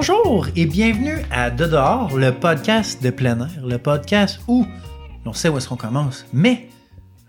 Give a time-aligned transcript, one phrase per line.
[0.00, 4.64] Bonjour et bienvenue à De dehors, le podcast de plein air, le podcast où
[5.26, 6.68] on sait où est-ce qu'on commence, mais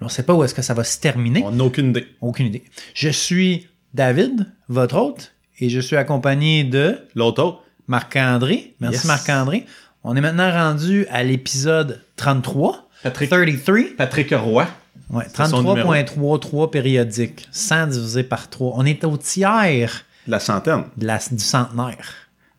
[0.01, 1.41] on ne sait pas où est-ce que ça va se terminer.
[1.43, 2.05] On n'a aucune idée.
[2.21, 2.63] Aucune idée.
[2.93, 8.75] Je suis David, votre hôte, et je suis accompagné de L'autre autre, Marc-André.
[8.79, 9.05] Merci Yes.
[9.05, 9.65] Marc-André.
[10.03, 12.87] On est maintenant rendu à l'épisode 33.
[13.01, 13.75] Patrick, 33.
[13.97, 14.67] Patrick Roy.
[15.09, 18.73] Ouais, C'est son 33.33 périodique, 100 divisé par 3.
[18.75, 20.83] On est au tiers La centaine.
[20.97, 22.13] de la- du centenaire.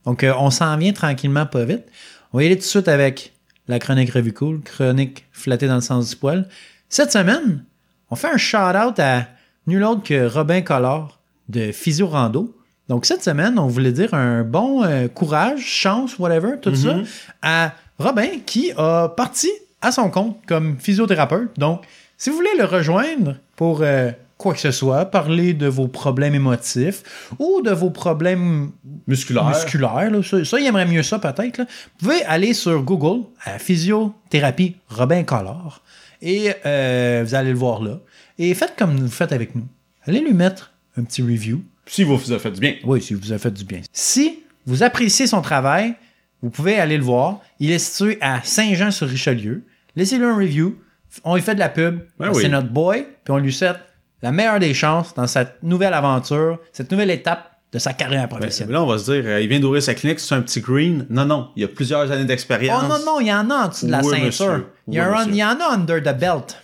[0.05, 1.85] Donc, euh, on s'en vient tranquillement, pas vite.
[2.33, 3.33] On va y aller tout de suite avec
[3.69, 6.49] la chronique revue cool, chronique flattée dans le sens du poil.
[6.89, 7.65] Cette semaine,
[8.11, 9.29] on fait un shout-out à
[9.67, 12.57] nul autre que Robin Collard de Physio Rando.
[12.89, 16.97] Donc, cette semaine, on voulait dire un bon euh, courage, chance, whatever, tout ça,
[17.43, 19.49] à Robin qui a parti
[19.81, 21.51] à son compte comme physiothérapeute.
[21.59, 21.85] Donc,
[22.19, 24.11] si vous voulez le rejoindre pour euh,
[24.41, 27.03] quoi que ce soit, parler de vos problèmes émotifs
[27.39, 28.71] ou de vos problèmes
[29.07, 29.45] Musculaire.
[29.49, 31.59] musculaires, là, ça, ça, il aimerait mieux ça peut-être.
[31.61, 31.67] Vous
[32.09, 35.83] pouvez aller sur Google à physiothérapie Robin Collard
[36.23, 37.99] et euh, vous allez le voir là.
[38.39, 39.67] Et faites comme vous faites avec nous.
[40.07, 41.63] Allez lui mettre un petit review.
[41.87, 42.75] Si vous vous avez fait du bien.
[42.85, 43.81] Oui, si vous avez fait du bien.
[43.93, 45.95] Si vous appréciez son travail,
[46.41, 47.41] vous pouvez aller le voir.
[47.59, 49.65] Il est situé à Saint-Jean-sur-Richelieu.
[49.97, 50.79] Laissez-lui un review.
[51.25, 52.01] On lui fait de la pub.
[52.19, 52.49] Ben C'est oui.
[52.49, 53.07] notre boy.
[53.25, 53.77] Puis on lui souhaite
[54.23, 58.37] la meilleure des chances dans cette nouvelle aventure, cette nouvelle étape de sa carrière Ben,
[58.37, 58.75] professionnelle.
[58.75, 61.07] là, on va se dire, euh, il vient d'ouvrir sa clinique, c'est un petit green.
[61.09, 62.83] Non, non, il y a plusieurs années d'expérience.
[62.85, 64.27] Oh non, non, il y en a en dessous de la Oui, ceinture.
[64.27, 64.67] monsieur.
[64.89, 66.57] Il, y Oui, un- il y en a under the belt.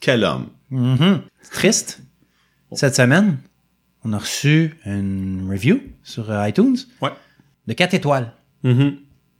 [0.00, 0.48] Quel homme.
[1.42, 2.00] C'est triste.
[2.72, 3.38] Cette semaine,
[4.04, 7.10] on a reçu une review sur euh, iTunes Ouais.
[7.66, 8.32] de 4 étoiles.
[8.62, 8.96] Mhm.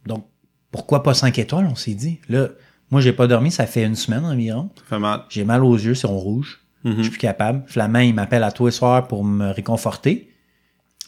[0.07, 0.27] Donc,
[0.71, 2.21] pourquoi pas 5 étoiles, on s'est dit.
[2.29, 2.48] Là,
[2.91, 4.70] moi, j'ai pas dormi, ça fait une semaine environ.
[4.77, 5.23] Ça fait mal.
[5.31, 6.61] J'ai mal aux yeux, c'est en rouge.
[6.85, 6.97] Mhm.
[6.98, 7.63] Je suis plus capable.
[7.67, 10.29] Flamand, il m'appelle à tous les soirs pour me réconforter.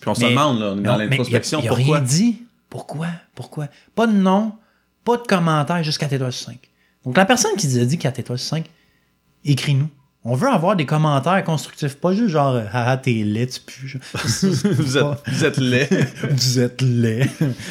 [0.01, 1.77] Puis on se demande, là, on est dans l'introspection, pourquoi?
[1.77, 2.43] rien dit.
[2.69, 3.07] Pourquoi?
[3.35, 3.69] Pourquoi?
[3.95, 4.53] Pas de nom,
[5.05, 6.59] pas de commentaire, juste 4 étoiles sur 5.
[7.05, 8.67] Donc, la personne qui nous a dit 4 étoiles sur 5,
[9.45, 9.89] écris-nous.
[10.27, 14.45] On veut avoir des commentaires constructifs, pas juste genre «Haha, t'es laid, tu pues.
[14.97, 15.89] êtes, vous êtes laid.
[16.31, 17.29] Vous êtes laid.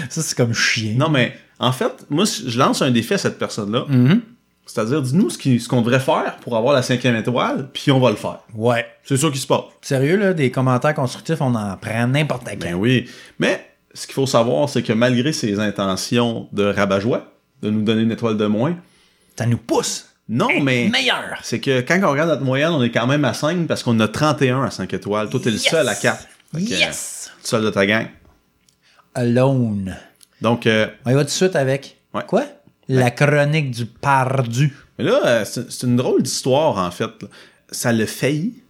[0.09, 0.93] Ça, c'est comme chien.
[0.95, 3.85] non, mais en fait, moi, je lance un défi à cette personne-là.
[3.87, 4.21] Mhm.
[4.65, 7.99] C'est-à-dire, dis-nous ce qui- ce qu'on devrait faire pour avoir la cinquième étoile, puis on
[7.99, 8.39] va le faire.
[8.55, 8.85] Ouais.
[9.03, 9.63] C'est ça qui se passe.
[9.81, 12.57] Sérieux, là, des commentaires constructifs, on en prend n'importe quand.
[12.57, 13.09] Ben oui.
[13.39, 17.27] Mais ce qu'il faut savoir, c'est que malgré ses intentions de rabat-joie,
[17.61, 18.75] de nous donner une étoile de moins,
[19.37, 20.07] Ça nous pousse.
[20.29, 21.37] non, mais Meilleur.
[21.43, 23.99] c'est que quand on regarde notre moyenne, on est quand même à 5 parce qu'on
[23.99, 25.29] a 31 à 5 étoiles.
[25.29, 26.25] Toi, t'es le seul à 4.
[26.55, 27.29] Fait que, Yes!
[27.31, 28.07] euh, seul de ta gang.
[29.15, 29.95] Alone.
[30.41, 32.23] Donc, euh, On y va tout de suite avec Ouais.
[32.27, 32.43] quoi?
[32.89, 34.75] La chronique du pardu.
[34.97, 37.09] mais là, euh, c'est une drôle d'histoire, en fait.
[37.71, 38.61] Ça l'a failli,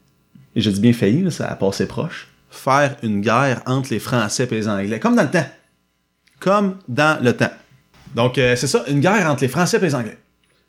[0.55, 3.99] et je dis bien failli, là, ça a passé proche, faire une guerre entre les
[3.99, 4.99] Français et les Anglais.
[4.99, 5.45] Comme dans le temps.
[6.39, 7.51] Comme dans le temps.
[8.15, 10.17] Donc, euh, c'est ça, une guerre entre les Français et les Anglais.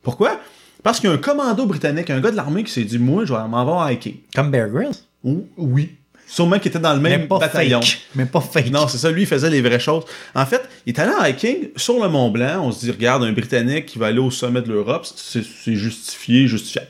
[0.03, 0.41] Pourquoi?
[0.83, 3.25] Parce qu'il y a un commando britannique, un gars de l'armée qui s'est dit, moi,
[3.25, 4.15] je vais m'en voir hiker.
[4.35, 4.95] Comme Bear Grylls.
[5.23, 5.97] Ou- Oui.
[6.35, 7.81] Sûrement qu'il était dans le Mais même pas bataillon.
[7.81, 8.01] fake.
[8.17, 8.73] Mais pas fake.
[8.73, 10.03] Non, c'est ça, lui, il faisait les vraies choses.
[10.35, 12.61] En fait, il est allé en hiking sur le Mont Blanc.
[12.61, 15.45] On se dit, regarde, un Britannique qui va aller au sommet de l'Europe, c'est
[15.77, 16.89] justifié, justifiable.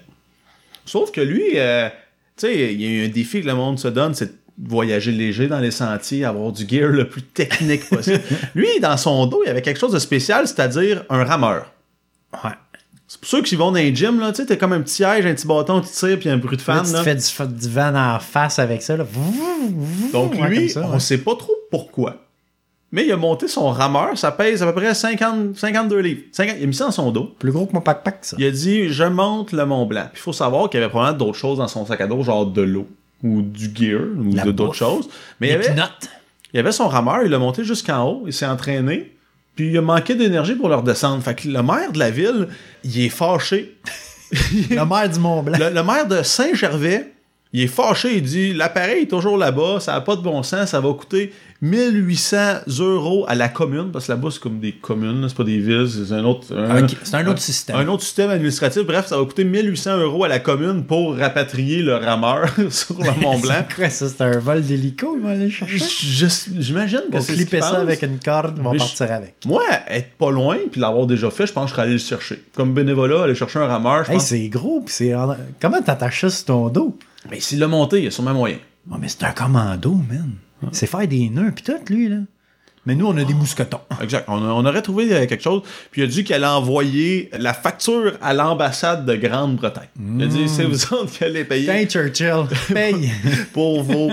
[0.87, 1.91] Sauf que lui, euh,
[2.38, 4.66] tu sais, il y a eu un défi que le monde se donne, c'est de
[4.66, 8.22] voyager léger dans les sentiers, avoir du gear le plus technique possible.
[8.54, 11.71] lui, dans son dos, il y avait quelque chose de spécial, c'est-à-dire un rameur.
[12.43, 12.53] Ouais.
[13.15, 14.95] C'est pour ceux qui vont dans les gyms, là, tu sais, t'as comme un petit
[14.95, 16.85] siège, un petit bâton, tu tires, puis un bruit de Là, fan.
[16.85, 17.03] tu te là.
[17.05, 18.97] fais du, du vent en face avec ça.
[18.97, 19.07] Là.
[20.13, 21.01] Donc Ouais, lui, ça, on ouais.
[21.01, 22.17] sait pas trop pourquoi.
[22.93, 26.21] Mais il a monté son rameur, ça pèse à peu près 50, 52 livres.
[26.33, 27.35] 50 il a mis ça dans son dos.
[27.39, 28.37] Plus gros que mon pack-pack, ça.
[28.39, 30.07] Il a dit Je monte le Mont Blanc.
[30.13, 32.23] Puis il faut savoir qu'il y avait probablement d'autres choses dans son sac à dos,
[32.23, 32.87] genre de l'eau
[33.23, 35.09] ou du gear ou d'autres choses.
[35.41, 35.75] Mais il y, avait,
[36.53, 39.14] il y avait son rameur, il l'a monté jusqu'en haut, il s'est entraîné.
[39.54, 41.22] Puis il a manqué d'énergie pour le redescendre.
[41.22, 42.48] Fait que le maire de la ville,
[42.83, 43.77] il est fâché.
[44.71, 45.56] La mer du Mont Blanc.
[45.59, 47.14] Le, le maire de Saint-Gervais,
[47.54, 50.71] il est fâché, il dit l'appareil est toujours là-bas, ça n'a pas de bon sens,
[50.71, 52.36] ça va coûter 1800
[52.80, 55.89] euros à la commune, parce que là-bas, c'est comme des communes, c'est pas des villes,
[55.89, 56.54] c'est un autre.
[56.54, 57.77] un- c'est un autre système.
[57.77, 58.83] Un autre système administratif.
[58.84, 63.21] Bref, ça va coûter 1800 euros à la commune pour rapatrier le rameur sur le
[63.21, 63.54] Mont Blanc.
[63.68, 64.09] C'est quoi ça?
[64.09, 65.78] C'est un vol d'hélico, il va aller chercher?
[66.59, 67.78] J'imagine que c'est ce clipper ça pense.
[67.78, 69.34] avec une corde, on va Mais je- partir avec.
[69.47, 71.98] Moi, être pas loin, puis l'avoir déjà fait, je pense que je serais allé le
[71.98, 72.42] chercher.
[72.54, 74.27] Comme bénévolat, aller chercher un rameur, Hey, pense.
[74.27, 75.15] c'est gros, pis c'est.
[75.15, 76.97] en- Comment t'attaches ça sur ton dos?
[77.30, 78.59] Mais s'il l'a monté, il y a sûrement moyen.
[78.91, 80.34] Oh, mais c'est un commando, man.
[80.72, 82.18] C'est faire des nœuds tout, lui, là.
[82.86, 83.80] Mais nous, on a des mousquetons.
[84.03, 84.26] Exact.
[84.28, 85.62] On, aurait trouvé euh, quelque chose.
[85.91, 89.88] Puis il a dit qu'elle a envoyé la facture à l'ambassade de Grande-Bretagne.
[89.98, 93.10] Il a dit c'est vous autres qui allez payer Tiens, Churchill, paye.
[93.53, 94.10] pour vos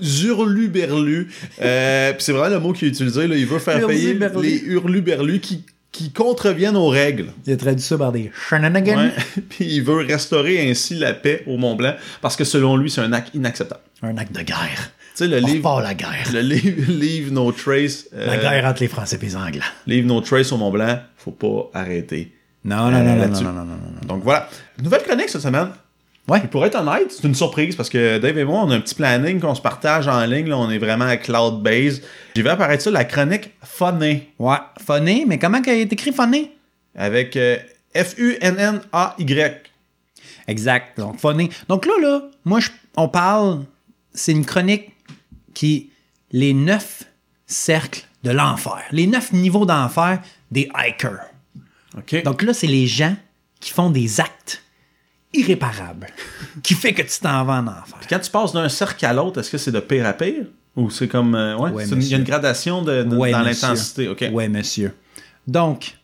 [0.00, 1.28] hurluberlus.
[1.60, 3.26] Euh, puis c'est vraiment le mot qu'il a utilisé.
[3.26, 3.36] Là.
[3.36, 5.64] Il veut faire payer les hurluberlus qui,
[5.94, 7.28] qui contreviennent aux règles.
[7.46, 8.96] Il a traduit ça par des shenanigans.
[8.98, 9.42] Ouais.
[9.48, 13.00] Puis il veut restaurer ainsi la paix au Mont Blanc parce que selon lui, c'est
[13.00, 13.80] un acte inacceptable.
[14.02, 14.90] Un acte de guerre.
[15.16, 16.26] Tu sais, le On livre, la guerre.
[16.32, 19.60] le livre Leave No Trace, euh, La guerre entre les Français et les Anglais.
[19.86, 22.32] Leave No Trace au Mont Blanc, faut pas arrêter.
[22.64, 24.06] Non, non, Euh, non, non, non, non, non, non.
[24.08, 24.48] Donc voilà.
[24.82, 25.68] Nouvelle chronique cette semaine.
[26.26, 26.40] Ouais.
[26.48, 28.94] Pour être honnête, c'est une surprise parce que Dave et moi, on a un petit
[28.94, 30.48] planning qu'on se partage en ligne.
[30.48, 32.02] Là, on est vraiment à cloud-based.
[32.34, 34.56] J'ai vu apparaître ça, la chronique Funny, Ouais,
[34.86, 36.50] funny, mais comment est écrit funny?
[36.96, 37.58] avec euh,
[37.94, 39.62] F-U-N-N-A-Y.
[40.48, 40.98] Exact.
[40.98, 41.50] Donc, funny.
[41.68, 43.64] Donc là, là, moi, je- on parle,
[44.12, 44.92] c'est une chronique
[45.54, 45.90] qui,
[46.32, 47.04] les neuf
[47.46, 51.20] cercles de l'enfer, les neuf niveaux d'enfer des hikers.
[51.96, 52.22] OK.
[52.24, 53.14] Donc là, c'est les gens
[53.60, 54.62] qui font des actes
[55.34, 56.06] irréparables,
[56.62, 57.98] qui fait que tu t'en vas en enfer.
[58.08, 60.44] Quand tu passes d'un cercle à l'autre, est-ce que c'est de pire à pire?
[60.76, 61.34] Ou c'est comme.
[61.34, 64.08] euh, ouais, il y a une gradation de, de- Ouais, dans l'intensité.
[64.08, 64.24] OK.
[64.32, 64.92] Ouais, monsieur.
[65.46, 65.96] Donc,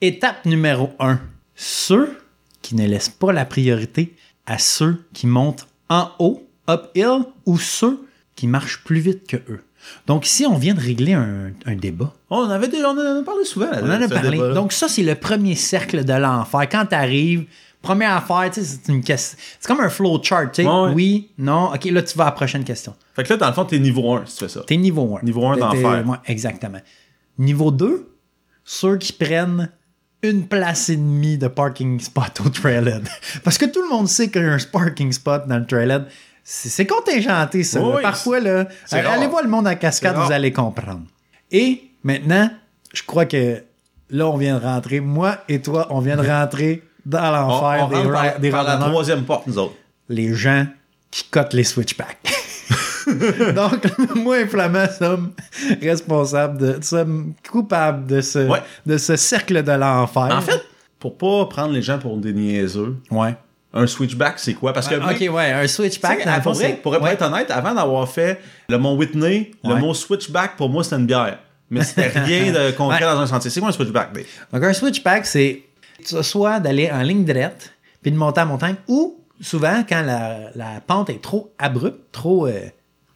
[0.00, 1.20] étape numéro un,
[1.54, 2.16] ceux
[2.62, 4.16] qui ne laissent pas la priorité
[4.46, 9.62] à ceux qui montent en haut, uphill, ou ceux qui marchent plus vite que eux.
[10.06, 12.12] Donc ici, on vient de régler un, un débat.
[12.30, 13.70] On, avait on en a parlé souvent.
[13.70, 14.38] là, On en a parlé.
[14.54, 16.68] Donc ça, c'est le premier cercle de l'enfer.
[16.70, 17.46] Quand tu arrives,
[17.82, 19.38] première affaire, tu sais, c'est une question.
[19.60, 20.68] C'est comme un flowchart, tu sais.
[20.68, 20.92] Ouais, ouais.
[20.94, 22.94] Oui, non, ok, là, tu vas à la prochaine question.
[23.14, 24.60] Fait que là, dans le fond, t'es niveau 1 si tu fais ça.
[24.66, 25.24] T'es niveau 1.
[25.24, 26.04] Niveau un d'enfer.
[26.26, 26.80] exactement.
[27.38, 28.08] Niveau 2,
[28.64, 29.70] ceux qui prennent
[30.22, 33.08] une place et demie de parking spot au trailhead.
[33.44, 36.06] Parce que tout le monde sait qu'il y a un parking spot dans le trailhead.
[36.42, 37.80] C'est contingenté, ça.
[37.80, 38.00] Oui, là.
[38.02, 41.02] Parfois, là, allez voir le monde en cascade, vous allez comprendre.
[41.50, 42.50] Et maintenant,
[42.92, 43.62] je crois que
[44.10, 45.00] là, on vient de rentrer.
[45.00, 48.64] Moi et toi, on vient de rentrer dans l'enfer des, rentre ra- par, des par
[48.64, 49.74] la troisième porte, nous autres.
[50.08, 50.66] les gens
[51.10, 52.18] qui cotent les switchbacks.
[53.54, 55.32] Donc, moi et Flamand sommes
[55.80, 58.62] responsables, de, sommes coupables de ce, Ouais.
[58.86, 60.28] de ce cercle de l'enfer.
[60.36, 60.62] En fait,
[60.98, 63.34] pour pas prendre les gens pour des niaiseux, ouais.
[63.72, 64.72] un switchback, c'est quoi?
[64.72, 67.12] Parce que Ah, ok, ouais, un switchback, dans pour, vrai, pour, ouais.
[67.12, 71.06] être honnête, avant d'avoir fait le mont Whitney, le mot switchback, pour moi, c'était une
[71.06, 71.38] bière.
[71.70, 73.50] Mais c'était rien de concret dans un sentier.
[73.50, 74.24] C'est quoi un switchback, Dave?
[74.52, 75.62] Donc, un switchback, c'est
[76.22, 77.72] soit d'aller en ligne droite,
[78.02, 82.46] puis de monter en montagne, ou souvent, quand la, la pente est trop abrupte, trop
[82.46, 82.60] euh,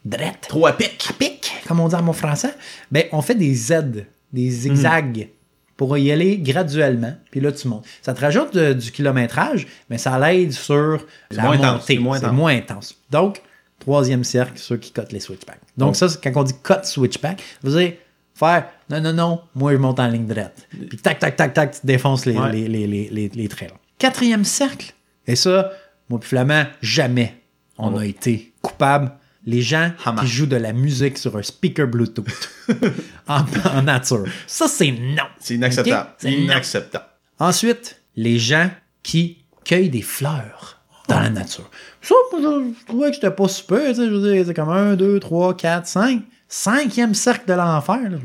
[0.05, 1.05] droite, Trop à pic.
[1.09, 2.53] à pic, comme on dit en mon français,
[2.91, 5.29] ben, on fait des Z, des zigzags,
[5.77, 7.85] pour y aller graduellement, puis là, tu montes.
[8.01, 11.83] Ça te rajoute de- du kilométrage, mais ça l'aide sur la moins montée.
[11.87, 12.31] c'est moins intense.
[12.33, 12.95] moins intense.
[13.09, 13.41] Donc,
[13.79, 15.59] troisième cercle, ceux qui cotent les switchbacks.
[15.77, 17.93] Donc, ça, quand on dit cut switchback, veut dire
[18.33, 20.67] faire non, non, non, moi, je monte en ligne droite.
[20.69, 22.51] Puis tac, tac, tac, tac, tu défonces les, Ouais.
[22.51, 23.71] les, les, les, les, trails.
[23.97, 24.93] Quatrième cercle,
[25.25, 25.71] et ça,
[26.09, 27.41] moi puis Flamand, jamais
[27.77, 27.99] on Oh.
[27.99, 29.11] a été coupable.
[29.45, 30.21] Les gens Hammer.
[30.21, 32.49] qui jouent de la musique sur un speaker Bluetooth
[33.27, 33.43] en,
[33.75, 34.23] en nature.
[34.47, 35.23] Ça, c'est non.
[35.39, 36.09] C'est inacceptable.
[36.17, 36.37] C'est non.
[36.37, 37.05] inacceptable.
[37.39, 38.69] Ensuite, les gens
[39.01, 41.69] qui cueillent des fleurs dans la nature.
[42.01, 43.79] Ça, je, trouvais que c'était pas super.
[43.89, 46.21] Tu sais, je veux dire, c'est comme 1, 2, 3, 4, 5.
[46.55, 47.97] Cinquième cercle de l'enfer.
[48.11, 48.17] là.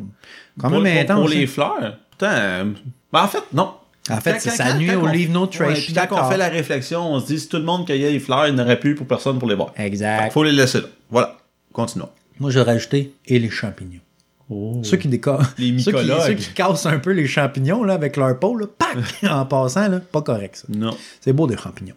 [0.61, 1.21] Quand Pour, même pour- intense.
[1.21, 1.47] pour les hein.
[1.47, 2.65] fleurs, putain, euh,
[3.11, 3.73] ben, en fait, non.
[4.11, 5.81] En fait, c'est ça quand- nuit au on- Leave No Trace.
[5.81, 8.21] Puis quand on fait la réflexion, on se dit si tout le monde cueillait les
[8.21, 9.73] fleurs, il n'y aurait plus pour personne pour les voir.
[9.79, 10.31] Exact.
[10.33, 10.87] Faut les laisser là.
[11.11, 11.37] Voilà.
[11.73, 12.11] Continuons.
[12.39, 14.01] Moi, j'aurais ajouté et les champignons.
[14.83, 15.43] Ceux qui décorent.
[15.59, 16.27] Les ceux qui, mycologues.
[16.27, 18.97] ceux qui cassent un peu les champignons là, avec leur peau, là, pac,
[19.31, 20.65] en passant, là, pas correct ça.
[20.71, 20.95] Non.
[21.21, 21.95] C'est beau des champignons.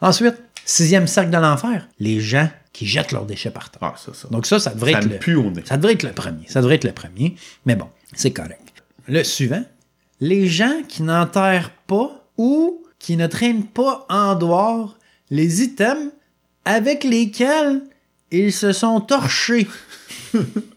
[0.00, 3.80] Ensuite, sixième cercle de l'enfer, les gens qui jettent leurs déchets par terre.
[3.82, 4.28] Ah, ça, ça.
[4.28, 5.62] Donc ça, ça devrait ça être le, pue au nez.
[5.64, 6.46] ça devrait être le premier.
[6.48, 7.36] Ça devrait être le premier.
[7.66, 8.82] Mais bon, c'est correct.
[9.08, 9.64] Le suivant,
[10.20, 14.96] les gens qui n'enterrent pas ou qui ne traînent pas en dehors
[15.30, 16.12] les items
[16.64, 17.82] avec lesquels
[18.30, 19.66] ils se sont torchés.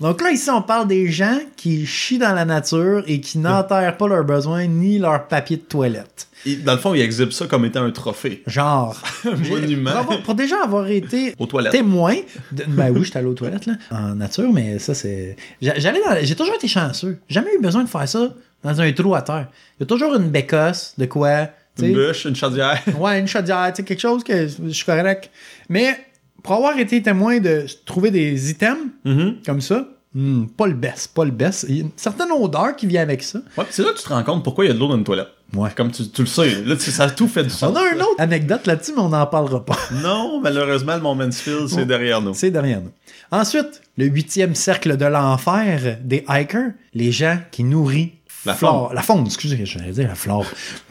[0.00, 3.96] Donc là, ici, on parle des gens qui chient dans la nature et qui n'enterrent
[3.96, 6.28] pas leurs besoins ni leur papier de toilette.
[6.46, 8.42] Et dans le fond, il exhibe ça comme étant un trophée.
[8.46, 8.94] Genre,
[9.48, 9.90] monument.
[9.92, 11.72] pour, avoir- pour déjà avoir été Aux toilettes.
[11.72, 12.16] témoin,
[12.52, 16.00] de- ben oui, j'étais allé aux toilettes là, en nature, mais ça c'est, j'a- j'allais
[16.04, 19.22] dans, j'ai toujours été chanceux, jamais eu besoin de faire ça dans un trou à
[19.22, 19.48] terre.
[19.78, 21.48] Il y a toujours une bécosse de quoi,
[21.80, 22.78] Une bûche, une chaudière.
[22.98, 25.30] ouais, une chaudière, tu sais, quelque chose que je suis correct.
[25.70, 25.98] Mais
[26.44, 29.36] pour avoir été témoin de trouver des items Mhm.
[29.44, 31.66] comme ça, hmm, pas le best, pas le best.
[31.68, 33.40] Il y a une certaine odeur qui vient avec ça.
[33.58, 34.96] Ouais, c'est là que tu te rends compte pourquoi il y a de l'eau dans
[34.96, 35.28] une toilette.
[35.54, 35.70] Ouais.
[35.76, 37.72] Comme tu, tu le sais, là, tu- ça a tout fait du sens.
[37.72, 39.76] On a une autre anecdote là-dessus, mais on n'en parlera pas.
[40.02, 42.34] Non, malheureusement, le Mont Mansfield, c'est derrière nous.
[42.34, 42.90] C'est derrière nous.
[43.30, 48.10] Ensuite, le huitième cercle de l'enfer des hikers, les gens qui nourrissent
[48.46, 50.44] La flore- La faune, excusez, j'allais dire la flore.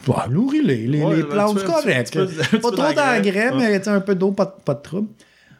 [0.08, 1.54] Bah, nourris les, les, Ouais, les un plantes,
[2.60, 3.52] Pas trop d'engrais.
[3.56, 5.08] mais un peu d'eau, pas, de- pas de trouble.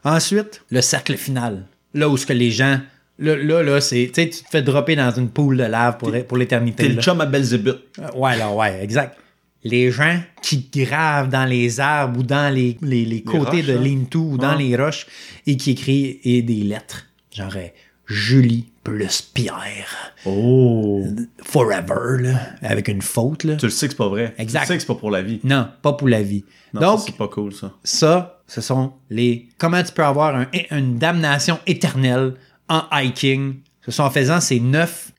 [0.05, 1.65] Ensuite, le cercle final.
[1.95, 2.81] Là où ce que les gens...
[3.19, 4.11] Là, là, là c'est...
[4.13, 6.89] Tu sais, tu te fais dropper dans une poule de lave pour, pour l'éternité.
[6.89, 7.79] T'es le chum à Belzébuth.
[8.01, 9.17] Euh, Ouais, là, ouais, exact.
[9.63, 13.77] Les gens qui gravent dans les arbres ou dans les, les, les côtés roches, de
[13.77, 13.83] hein?
[13.83, 15.07] lean-to ou dans les roches
[15.47, 17.07] et qui écrivent et des lettres.
[17.31, 17.69] Genre euh,
[18.07, 20.13] Julie plus Pierre.
[20.27, 21.03] Oh.
[21.43, 23.57] Forever, là, avec une faute, là.
[23.57, 24.35] Tu le sais que c'est pas vrai.
[24.37, 24.61] Exact.
[24.61, 25.41] Tu le sais que c'est pas pour la vie.
[25.43, 26.45] Non, pas pour la vie.
[26.75, 27.73] Non, Donc, c'est pas cool, ça.
[27.83, 29.49] ça, ce sont les.
[29.59, 32.35] Comment tu peux avoir un- une damnation éternelle
[32.69, 33.57] en hiking?
[33.85, 35.13] Ce sont en faisant ces neuf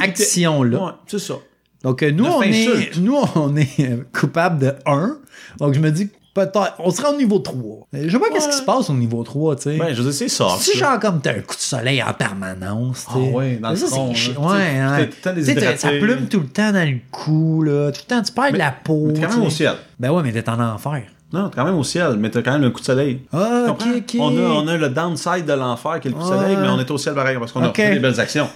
[0.00, 0.78] actions-là.
[0.84, 1.34] Ouais, c'est ça.
[1.82, 5.16] Donc, euh, nous, Neuf on est, nous, on est euh, coupable de 1.
[5.58, 6.74] Donc, je me dis peut-être.
[6.80, 7.86] On sera au niveau 3.
[7.92, 8.50] Je sais pas qu'est-ce Ouais.
[8.52, 9.76] qui se passe au niveau 3, tu sais.
[9.76, 10.48] Ben, je veux dire, c'est ça.
[10.58, 13.32] si genre comme t'as un coup de soleil en permanence, tu Ah sais.
[13.32, 14.40] ouais, dans le c'est chi- là.
[14.40, 15.02] Ouais,
[15.36, 15.76] ouais.
[15.76, 17.92] Ça plume tout le temps dans le cou, là.
[17.92, 19.12] Tout le temps, tu perds de la peau.
[19.14, 19.74] T'es quand même au ciel.
[20.00, 21.02] Ben ouais, mais t'es en enfer.
[21.32, 23.20] Non, t'es quand même au ciel, mais t'as quand même le coup de soleil.
[23.32, 23.90] Ah, ok, Comprends?
[23.96, 24.16] ok.
[24.18, 26.68] On, a, on a le downside de l'enfer qui est le coup de soleil, mais
[26.68, 27.76] on est au ciel pareil parce qu'on a Ok.
[27.76, 28.48] fait des belles actions.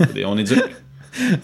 [0.26, 0.62] On est dur.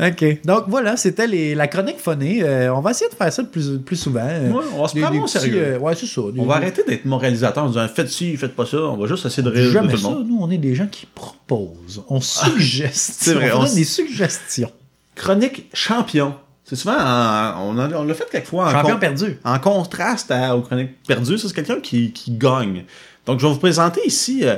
[0.01, 0.41] OK.
[0.45, 2.43] Donc voilà, c'était les- la chronique phonée.
[2.45, 4.21] Euh, on va essayer de faire ça plus, plus souvent.
[4.23, 5.57] Euh, Ouais, on va se prendre au sérieux.
[5.75, 6.21] euh, ouais, c'est ça.
[6.33, 8.77] Des- On va arrêter d'être moralisateur en disant faites ci, faites pas ça.
[8.77, 10.09] On va juste essayer de rire de tout le ça.
[10.11, 10.29] monde.
[10.29, 12.05] Nous, on est des gens qui proposent.
[12.09, 13.17] On suggeste.
[13.23, 14.71] c'est vrai, On, on donne des suggestions.
[15.17, 16.35] Chronique champion.
[16.65, 19.39] C'est souvent, en- on, en- on l'a fait quelquefois en, Champion con- perdu.
[19.45, 21.37] en contraste à, aux chroniques perdues.
[21.39, 22.85] Ça, c'est quelqu'un qui, qui gagne.
[23.27, 24.57] Donc, je vais vous présenter ici euh,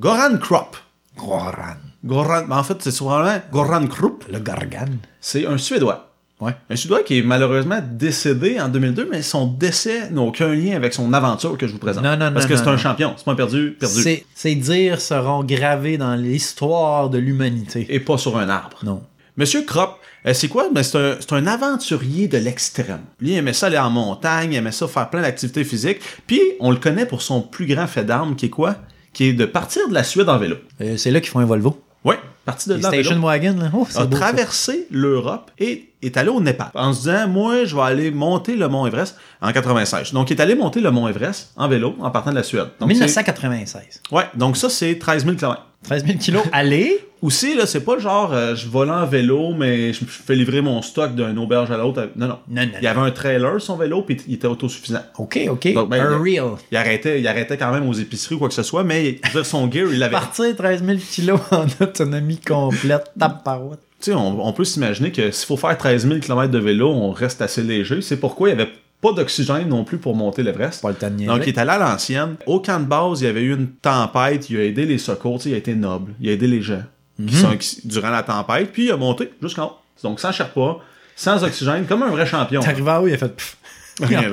[0.00, 0.76] Goran Kropp.
[1.16, 1.76] Goran.
[2.04, 4.24] Goran, ben, en fait, c'est probablement Goran Krupp.
[4.30, 4.86] Le Gargan.
[5.20, 6.10] C'est un Suédois.
[6.40, 6.54] Ouais.
[6.68, 10.92] Un Suédois qui est malheureusement décédé en 2002, mais son décès n'a aucun lien avec
[10.92, 12.04] son aventure que je vous présente.
[12.04, 13.14] Non, non, Parce non, que non, c'est un champion.
[13.16, 14.02] C'est pas un perdu, perdu.
[14.02, 17.86] C'est- Ces dires seront gravés dans l'histoire de l'humanité.
[17.88, 18.78] Et pas sur un arbre.
[18.82, 19.02] Non.
[19.38, 20.68] Monsieur Kropp, euh, c'est quoi?
[20.72, 23.02] Ben, c'est un, aventurier de l'extrême.
[23.20, 26.00] Lui, il aimait ça aller en montagne, il aimait ça faire plein d'activités physiques.
[26.26, 28.76] Puis, on le connaît pour son plus grand fait d'armes, qui est quoi?
[29.12, 30.56] Qui est de partir de la Suède en vélo.
[30.80, 31.80] Euh, c'est là qu'ils font un Volvo.
[32.04, 32.88] Ouais, parti de Les là.
[32.88, 33.70] Station Wagon, là.
[33.74, 37.74] Oh, a beau, traversé l'Europe et est allé au Népal en se disant moi je
[37.74, 40.12] vais aller monter le mont Everest en 96.
[40.12, 42.68] Donc il est allé monter le mont Everest en vélo en partant de la Suède.
[42.80, 43.86] Donc, 1996.
[43.90, 45.62] c'est- Ouais, donc ça c'est 13 000 km.
[45.84, 46.98] 13 000 kilos aller?
[47.22, 50.60] Aussi là, c'est pas le genre euh, je vole en vélo mais je, fais livrer
[50.60, 52.10] mon stock d'une auberge à l'autre.
[52.14, 52.38] Non non.
[52.48, 52.68] Non, non.
[52.78, 55.00] Il y avait un trailer son vélo puis il était autosuffisant.
[55.18, 55.72] OK, OK.
[55.72, 56.50] Donc, ben, un il- real.
[56.70, 59.28] Il arrêtait, il arrêtait quand même aux épiceries ou quoi que ce soit, mais je
[59.28, 60.12] veux dire, son gear, il l'avait.
[60.12, 63.10] Partir 13 000 kilos en autonomie complète.
[63.18, 63.80] Tape parouette.
[64.00, 66.90] Tu sais, on, on peut s'imaginer que s'il faut faire 13 000 km de vélo,
[66.90, 68.02] on reste assez léger.
[68.02, 70.82] C'est pourquoi il n'y avait pas d'oxygène non plus pour monter l'Everest.
[70.82, 71.26] Pas le temps de niaiser.
[71.32, 72.36] Donc, il est allé à l'ancienne.
[72.46, 74.48] Au camp de base, il y avait eu une tempête.
[74.50, 75.38] Il a aidé les secours.
[75.46, 76.12] Il a été noble.
[76.20, 76.82] Il a aidé les gens
[77.18, 77.26] Mhm.
[77.28, 78.70] qui sont, qui- durant la tempête.
[78.72, 79.72] Puis, il a monté jusqu'en haut.
[80.02, 80.76] Donc, sans Sherpa,
[81.14, 82.60] sans oxygène, comme un vrai champion.
[82.60, 83.56] T'es arrivé à où, il a fait pfff.
[84.00, 84.30] Il est Rien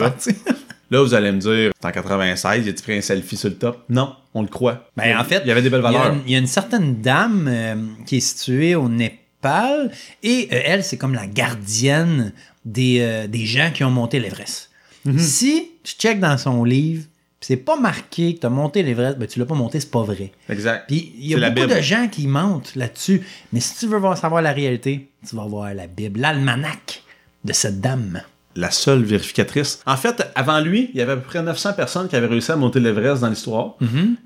[0.94, 1.04] là.
[1.04, 3.84] vous allez me dire, c'est en 96, il a pris un selfie sur le top?
[3.90, 4.90] Non, on le croit.
[4.96, 6.16] Ben, en fait, il y avait des belles valeurs.
[6.26, 10.84] Il y, a une certaine dame euh, qui est située au Népal et euh, elle,
[10.84, 12.34] c'est comme la gardienne
[12.66, 14.70] des, euh, des gens qui ont monté l'Everest.
[15.06, 15.20] Mhm.
[15.20, 17.04] Si tu checkes dans son livre,
[17.40, 19.92] pis c'est pas marqué que tu as monté l'Everest, ben tu l'as pas monté, c'est
[19.92, 20.32] pas vrai.
[20.48, 20.86] Exact.
[20.88, 23.22] Puis il y a beaucoup de gens qui mentent là-dessus.
[23.52, 27.04] Mais si tu veux voir, savoir la réalité, tu vas voir la Bible, l'almanach
[27.44, 28.22] de cette dame.
[28.56, 29.82] La seule vérificatrice.
[29.86, 32.52] En fait, avant lui, il y avait à peu près 900 personnes qui avaient réussi
[32.52, 33.76] à monter l'Everest dans l'histoire.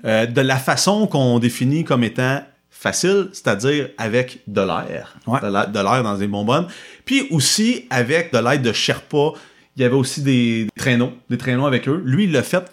[0.04, 5.16] Euh, de la façon qu'on définit comme étant facile, c'est-à-dire avec de l'air.
[5.26, 5.40] Ouais.
[5.40, 6.66] De l'air dans des bonbonnes.
[7.04, 9.32] Puis aussi avec de l'aide de Sherpa.
[9.76, 12.02] Il y avait aussi des traîneaux, des traîneaux avec eux.
[12.04, 12.64] Lui, le fait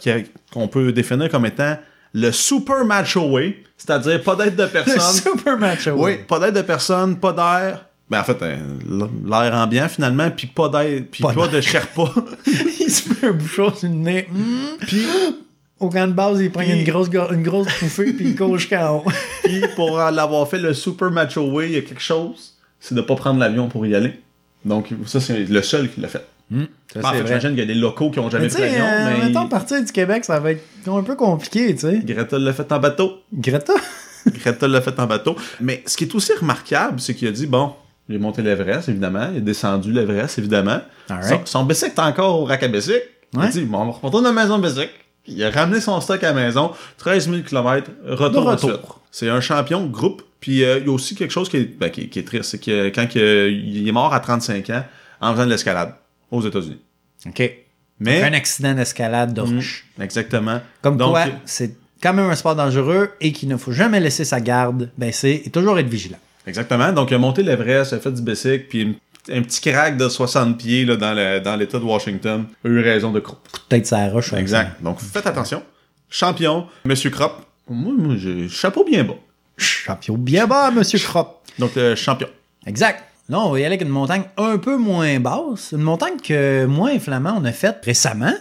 [0.52, 1.78] qu'on peut définir comme étant
[2.14, 5.00] le super macho way, c'est-à-dire pas d'aide de personne.
[5.34, 5.92] Super macho.
[5.92, 7.86] Oui, pas d'aide de personne, pas d'air.
[8.10, 8.58] Ben en fait, euh,
[9.28, 12.04] l'air ambiant finalement, puis pas d'air, puis Pas pas, de Sherpa.
[12.48, 14.28] il se fait un bouchon sur le nez.
[14.32, 14.78] Hmm.
[14.82, 15.02] puis,
[15.80, 18.98] Au camp de base, il prend Puis- une grosse, une grosse puis il court jusqu'en
[18.98, 19.04] haut.
[19.44, 23.02] puis pour l'avoir fait le super macho way, il y a quelque chose, c'est de
[23.02, 24.14] pas prendre l'avion pour y aller.
[24.64, 26.26] Donc ça c'est le seul qui l'a fait.
[26.94, 29.10] Ça, en fait, j'imagine qu'il y a des locaux qui ont jamais pris l'avion, euh,
[29.18, 32.02] mais mettons, partir du Québec, ça va être un peu compliqué, tu sais.
[32.04, 33.14] Greta l'a fait en bateau.
[33.34, 33.74] Greta?
[34.28, 35.36] Greta l'a fait en bateau.
[35.60, 37.74] Mais ce qui est aussi remarquable, c'est qu'il a dit bon,
[38.10, 39.30] j'ai monté l'Everest, évidemment.
[39.32, 40.80] Il a descendu l'Everest, évidemment.
[41.10, 41.30] Alright.
[41.48, 43.02] Son, son bicycle est encore au rack à bicycle.
[43.34, 43.50] Il Ouais.
[43.50, 44.92] dit bon, on va retourner à la maison bicycle.
[45.28, 46.72] Il a ramené son stock à la maison.
[46.98, 49.02] 13 000 km, retour retour.
[49.12, 50.22] C'est un champion groupe.
[50.40, 52.52] Puis euh, il y a aussi quelque chose qui est, ben, qui, qui est triste.
[52.52, 54.84] C'est que quand il est mort à 35 ans,
[55.22, 55.96] en faisant de l'escalade
[56.30, 56.80] aux États-Unis.
[57.26, 57.52] OK.
[58.00, 59.86] Mais Un accident d'escalade de Mm, roche.
[60.00, 60.62] exactement.
[60.82, 64.26] Comme Donc, quoi, c'est quand même un sport dangereux et qu'il ne faut jamais laisser
[64.26, 66.18] sa garde baisser et toujours être vigilant.
[66.48, 66.92] Exactement.
[66.92, 68.96] Donc, il a monté l'Everest, il a fait du bicycle, puis une-
[69.32, 72.80] un petit crack de 60 pieds là, dans le- dans l'État de Washington a eu
[72.82, 73.40] raison de croûte.
[73.68, 74.32] Peut-être sa roche.
[74.34, 74.40] ouais.
[74.40, 74.82] Exact.
[74.84, 75.64] Donc, faites attention.
[76.10, 77.42] Champion, Monsieur Crop.
[77.68, 79.16] Moi, moi j'ai chapeau bien bas.
[79.58, 81.42] Champion bien bas, Monsieur Crop.
[81.58, 82.28] Donc, euh, champion.
[82.68, 83.04] Exact.
[83.28, 85.72] Là, on va y aller avec une montagne un peu moins basse.
[85.72, 88.34] Une montagne que moi et Flamand, on a faite récemment.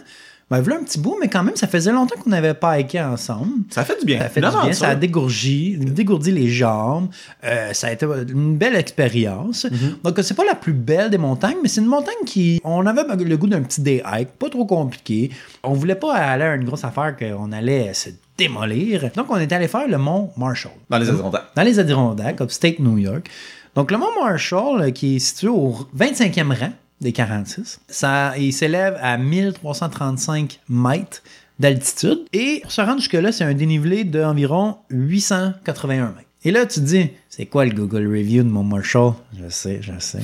[0.50, 3.00] Ben, voilà un petit bout, mais quand même, ça faisait longtemps qu'on n'avait pas hiké
[3.00, 3.64] ensemble.
[3.70, 4.18] Ça fait du bien.
[4.18, 7.08] Ça fait du bien, ça a dégourgi, dégourdi les jambes.
[7.44, 9.64] Euh, ça a été une belle expérience.
[9.64, 10.02] Mm-hmm.
[10.04, 12.60] Donc, c'est pas la plus belle des montagnes, mais c'est une montagne qui.
[12.62, 15.30] On avait le goût d'un petit day hike, pas trop compliqué.
[15.62, 19.10] On voulait pas aller à une grosse affaire qu'on allait se démolir.
[19.16, 20.72] Donc, on est allé faire le mont Marshall.
[20.90, 21.44] Dans les Adirondacks.
[21.56, 23.30] Dans les Adirondacks, upstate New York.
[23.74, 28.52] Donc, le mont Marshall, euh, qui est situé au 25e rang des 46, ça, il
[28.52, 31.22] s'élève à 1335 mètres
[31.58, 32.20] d'altitude.
[32.32, 36.20] Et pour se rendre jusque-là, c'est un dénivelé d'environ 881 mètres.
[36.44, 39.14] Et là, tu te dis, c'est quoi le Google Review de mon Marshall?
[39.38, 40.20] Je sais, je sais.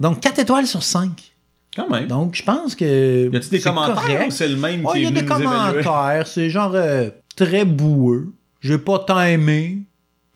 [0.00, 1.34] Donc, 4 étoiles sur 5.
[1.74, 2.06] Quand même.
[2.06, 3.30] Donc, je pense que.
[3.32, 6.26] y a-tu des commentaires c'est le même Ouais, qui il y a des commentaires.
[6.26, 8.32] C'est genre euh, très boueux.
[8.60, 9.78] J'ai pas tant aimé.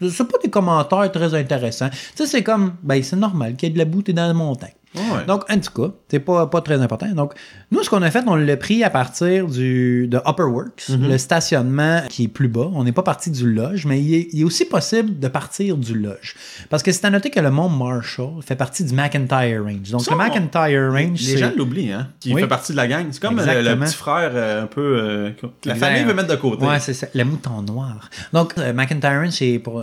[0.00, 1.90] C'est pas des commentaires très intéressants.
[1.90, 4.26] Tu sais, c'est comme, ben, c'est normal qu'il y ait de la boue, t'es dans
[4.26, 4.72] la montagne.
[4.94, 5.24] Ouais.
[5.26, 7.08] Donc, en tout cas, c'est pas, pas très important.
[7.12, 7.34] Donc,
[7.70, 11.08] nous, ce qu'on a fait, on l'a pris à partir du, de Upper Works, Mhm.
[11.08, 12.70] le stationnement qui est plus bas.
[12.72, 15.76] On n'est pas parti du lodge, mais il est, il est aussi possible de partir
[15.76, 16.34] du lodge.
[16.70, 19.90] Parce que c'est à noter que le mont Marshall fait partie du McIntyre Range.
[19.90, 22.08] Donc, Ça, le on- McIntyre Range, Les gens l'oublient, hein?
[22.20, 22.40] Qui Oui.
[22.40, 23.06] fait partie de la gang.
[23.10, 24.80] C'est comme euh, le, petit frère euh, un peu.
[25.00, 25.30] euh,
[25.64, 26.64] la famille veut mettre de côté.
[26.64, 27.06] Ouais, c'est ça.
[27.14, 28.08] Le mouton noir.
[28.32, 29.30] Donc, euh, McIntyre,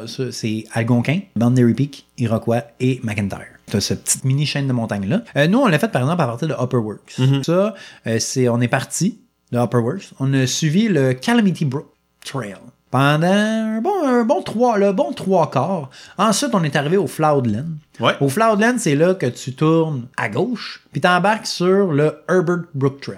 [0.07, 3.45] ça, c'est Algonquin, Boundary Peak, Iroquois et McIntyre.
[3.67, 5.23] T'as cette petite mini chaîne de montagnes-là.
[5.35, 7.19] Euh, nous, on l'a fait par exemple à partir de Upper Works.
[7.43, 7.73] Ça,
[8.07, 9.19] euh, c'est, on est parti
[9.51, 10.11] de Upper Works.
[10.19, 11.87] On a suivi le Calamity Brook
[12.23, 12.55] Trail
[12.91, 15.89] pendant un bon, un bon trois, le bon trois quarts.
[16.17, 17.65] Ensuite, on est arrivé au Floudland.
[17.99, 18.13] Ouais.
[18.21, 22.63] Au Floudland, c'est là que tu tournes à gauche, puis tu embarques sur le Herbert
[22.73, 23.17] Brook Trail.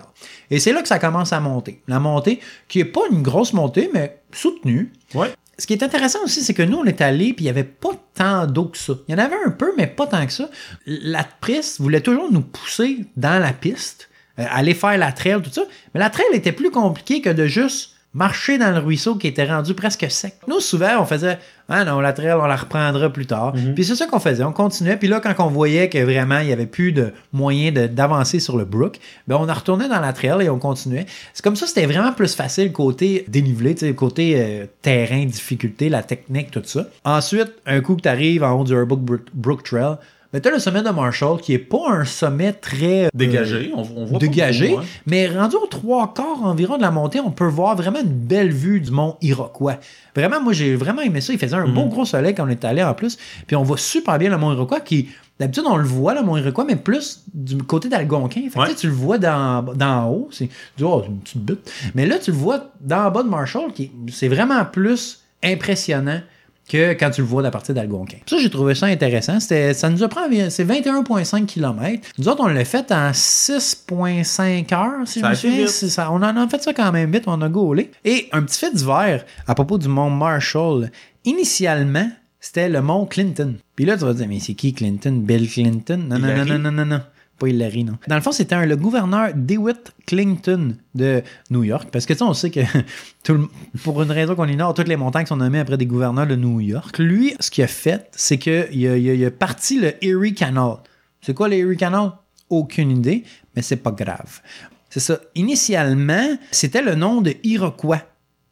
[0.50, 1.82] Et c'est là que ça commence à monter.
[1.88, 4.92] La montée, qui est pas une grosse montée, mais soutenue.
[5.14, 5.32] Ouais.
[5.60, 7.64] Ce qui est intéressant aussi, c'est que nous, on est allés, puis il n'y avait
[7.64, 8.94] pas tant d'eau que ça.
[9.08, 10.50] Il y en avait un peu, mais pas tant que ça.
[10.86, 15.52] La piste voulait toujours nous pousser dans la piste, euh, aller faire la trail, tout
[15.52, 15.64] ça.
[15.94, 19.46] Mais la trail était plus compliquée que de juste marcher dans le ruisseau qui était
[19.46, 20.34] rendu presque sec.
[20.48, 21.38] Nous, souvent, on faisait
[21.70, 23.54] Ah non, la trail, on la reprendra plus tard.
[23.76, 24.44] Puis c'est ça qu'on faisait.
[24.44, 24.98] On continuait.
[24.98, 28.58] Puis là, quand on voyait que vraiment, il n'y avait plus de moyen d'avancer sur
[28.58, 31.06] le brook, ben on en retournait dans la trail et on continuait.
[31.34, 36.50] C'est comme ça, c'était vraiment plus facile côté dénivelé, côté euh, terrain, difficulté, la technique,
[36.50, 36.88] tout ça.
[37.06, 39.98] Ensuite, un coup que tu arrives en haut du Herbrook Brook, Brook Trail,
[40.34, 43.72] ben, tu as le sommet de Marshall qui est pas un sommet très euh, Dégagé.
[43.76, 44.86] On, on voit dégagé, beaucoup, hein.
[45.06, 48.52] mais rendu aux trois quarts environ de la montée, on peut voir vraiment une belle
[48.52, 49.78] vue du mont Iroquois.
[50.16, 51.32] Vraiment, moi, j'ai vraiment aimé ça.
[51.34, 51.74] Il faisait un Mhm.
[51.74, 53.18] beau gros soleil quand on est allé en plus.
[53.48, 55.10] Puis on voit super bien le mont Iroquois qui,
[55.40, 58.42] d'habitude, on le voit, le mont Iroquois, mais plus du côté d'Algonquin.
[58.50, 58.76] Fait que, Ouais.
[58.76, 60.28] tu le vois d'en d'en haut.
[60.32, 61.72] C'est, tu dis, oh, une petite butte.
[61.96, 66.20] Mais là, tu le vois d'en bas de Marshall, qui c'est vraiment plus impressionnant
[66.68, 68.18] que quand tu le vois à partir d'Algonquin.
[68.26, 69.40] Ça, j'ai trouvé ça intéressant.
[69.40, 72.08] Ça nous a pris c'est 21,5 km.
[72.18, 75.68] Nous autres, on l'a fait en 6,5 heures, si Ça je me souviens.
[75.68, 76.12] ça.
[76.12, 77.92] On en a fait ça quand même vite, on a gaulé.
[78.06, 80.92] Et un petit fait divers à propos du mont Marshall.
[81.26, 83.56] Initialement, c'était le mont Clinton.
[83.76, 85.22] Puis là, tu vas te dire, mais c'est qui Clinton?
[85.24, 85.98] Bill Clinton?
[86.08, 87.02] Non, non, non, non, non, non, non.
[87.40, 87.98] Pas Hillary, non.
[88.08, 91.22] Dans le fond, c'était le gouverneur DeWitt Clinton de
[91.52, 91.90] New York.
[91.92, 92.62] Parce que, tu sais, on sait que,
[93.84, 96.60] pour une raison qu'on ignore, toutes les montagnes sont nommées après des gouverneurs de New
[96.62, 96.98] York.
[96.98, 100.34] Lui, ce qu'il a fait, c'est qu'il a, il a- il a parti le Erie
[100.34, 100.78] Canal.
[101.22, 102.12] C'est quoi le Erie Canal?
[102.50, 103.24] Aucune idée,
[103.56, 104.42] mais c'est pas grave.
[104.90, 105.20] C'est ça.
[105.36, 108.02] Initialement, c'était le nom de Iroquois.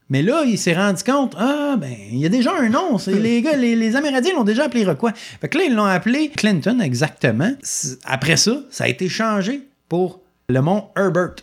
[0.09, 2.97] Mais là, il s'est rendu compte, ah, ben, il y a déjà un nom.
[2.99, 5.13] C'est les gars, les, les Amérindiens l'ont déjà appelé Iroquois.
[5.13, 7.51] Fait que là, ils l'ont appelé Clinton, exactement.
[8.03, 11.35] Après ça, ça a été changé pour le mont Herbert,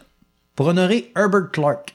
[0.55, 1.94] pour honorer Herbert Clark.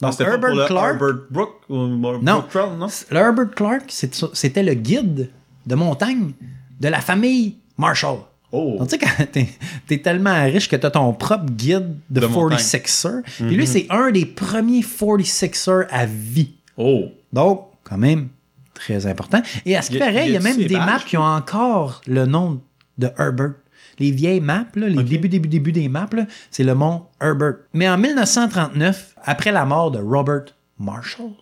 [0.00, 2.44] Donc, pour le Herbert Brook ou Brook Non.
[2.50, 2.86] Trail, non?
[3.10, 5.30] Le Herbert Clark, c'était le guide
[5.66, 6.32] de montagne
[6.80, 8.18] de la famille Marshall.
[8.50, 8.76] Oh.
[8.78, 9.48] Donc, tu sais, quand t'es,
[9.86, 12.58] t'es tellement riche que t'as ton propre guide de, De montagne.
[12.58, 13.22] 46er.
[13.22, 16.52] Puis lui, c'est un des premiers 46er à vie.
[16.76, 17.06] Oh.
[17.32, 18.28] Donc, quand même,
[18.74, 19.42] très important.
[19.66, 21.00] Et à ce qui paraît, il y a même des maps?
[21.06, 22.60] qui ont encore le nom
[22.96, 23.54] de Herbert.
[23.98, 26.08] Les vieilles maps, là, les débuts, débuts, débuts des maps,
[26.50, 27.56] c'est le mont Herbert.
[27.74, 30.44] Mais en 1939, après la mort de Robert
[30.78, 31.32] Marshall,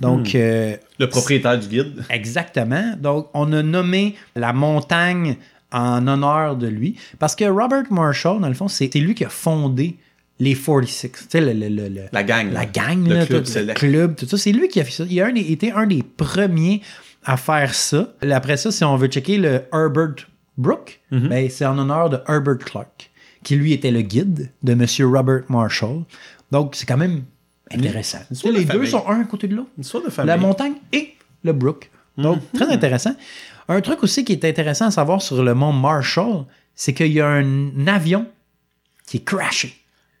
[0.00, 2.04] donc euh, Le propriétaire du guide.
[2.10, 2.94] Exactement.
[2.98, 5.36] Donc, on a nommé la montagne
[5.72, 6.96] en honneur de lui.
[7.18, 9.96] Parce que Robert Marshall, dans le fond, c'est lui qui a fondé
[10.38, 11.10] les 46.
[11.12, 12.52] Tu sais, le, le- le- le- La gang.
[12.52, 13.78] la gang, Le là, club tout, le select.
[13.78, 14.36] club, tout ça.
[14.36, 15.04] C'est lui qui a fait ça.
[15.08, 16.82] Il a un été un des premiers
[17.24, 18.12] à faire ça.
[18.30, 20.14] Après ça, si on veut checker le Herbert
[20.58, 21.28] Brook, Mhm.
[21.28, 23.10] ben, c'est en honneur de Herbert Clark,
[23.42, 26.02] qui lui était le guide de Monsieur Robert Marshall.
[26.52, 27.24] Donc, c'est quand même
[27.72, 28.18] intéressant.
[28.30, 29.70] De les deux sont un à côté de l'autre.
[30.24, 31.90] La montagne et le brook.
[32.18, 33.14] Donc, très intéressant.
[33.68, 37.20] Un truc aussi qui est intéressant à savoir sur le mont Marshall, c'est qu'il y
[37.20, 38.26] a un avion
[39.06, 39.74] qui est crashé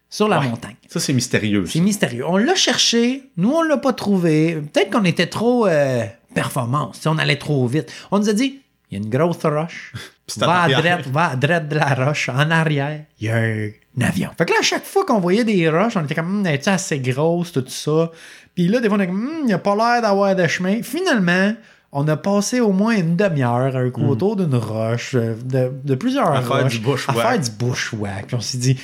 [0.08, 0.48] sur la Ouais.
[0.48, 0.76] montagne.
[0.88, 1.64] Ça, c'est mystérieux.
[1.66, 2.24] C'est mystérieux.
[2.26, 4.54] On l'a cherché, nous on l'a pas trouvé.
[4.72, 6.04] Peut-être qu'on était trop euh,
[6.34, 7.92] performance, on allait trop vite.
[8.10, 9.92] On nous a dit, il y a une grosse roche.
[10.38, 13.70] va à droite, va à droite de la roche, en arrière, il y a un
[14.00, 14.30] avion.
[14.36, 16.66] Fait que là, à chaque fois qu'on voyait des roches, on était comme, Hum, est
[16.68, 18.10] assez grosse, tout ça?
[18.54, 20.46] Puis là, des fois, on était comme, Hum, il n'y a pas l'air d'avoir de
[20.46, 20.82] chemin.
[20.82, 21.52] Finalement,
[21.98, 25.94] on a passé au moins une demi-heure un coup autour d'une roche, euh, de, de
[25.94, 27.16] plusieurs À faire roches, du bushwhack.
[27.16, 28.26] à faire du bushwhack.
[28.26, 28.76] Puis on s'est dit,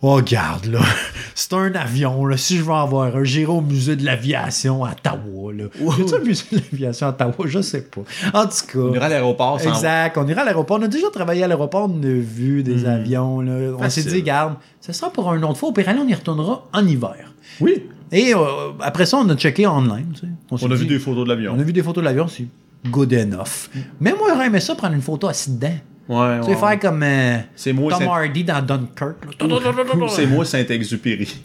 [0.00, 0.78] oh, regarde, là,
[1.34, 2.36] c'est un avion, là.
[2.36, 5.64] Si je veux en avoir un, j'irai au musée de l'aviation à Ottawa, là.
[5.74, 7.34] Y un musée de l'aviation à Ottawa?
[7.46, 8.02] Je sais pas.
[8.32, 8.78] En tout cas.
[8.78, 10.16] On ira à l'aéroport sans Exact.
[10.16, 10.78] On ira à l'aéroport.
[10.78, 11.90] On a déjà travaillé à l'aéroport.
[11.92, 13.40] On a vu des avions.
[13.40, 13.72] Là.
[13.76, 15.70] On s'est dit, garde, ce sera pour un autre fois.
[15.70, 17.32] Au pire, allez, on y retournera en hiver.
[17.60, 17.82] Oui.
[18.12, 18.38] Et euh,
[18.80, 20.12] après ça, on a checké online.
[20.14, 20.26] tu sais.
[20.50, 21.52] On a vu des photos de l'avion.
[21.56, 22.28] On a vu des photos de l'avion.
[22.28, 22.46] C'est
[22.90, 23.68] good enough.
[24.00, 25.74] Mais moi, j'aurais aimé ça prendre une photo assis dedans.
[26.08, 26.56] Ouais, Tu sais, ouais.
[26.56, 27.38] faire comme euh,
[27.74, 29.16] moi, Tom Hardy dans Dunkirk.
[30.10, 31.36] C'est moi Saint-Exupéry.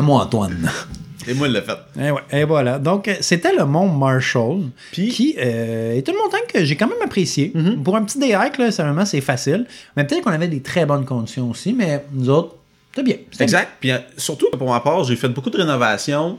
[0.00, 0.70] Moi, Antoine.
[1.26, 1.78] Et moi, il l'a fait.
[2.00, 2.78] Et, ouais, et voilà.
[2.78, 4.60] Donc, euh, c'était le mont Marshall,
[4.92, 7.52] Puis- qui euh, est une montagne que j'ai quand même appréciée.
[7.82, 8.70] Pour un petit day hike, là,
[9.04, 9.66] c'est facile.
[9.96, 12.56] Mais peut-être qu'on avait des très bonnes conditions aussi, mais nous autres,
[12.94, 13.16] c'était bien.
[13.40, 13.68] Exact.
[13.80, 16.38] Puis euh, surtout, pour ma part, j'ai fait beaucoup de rénovations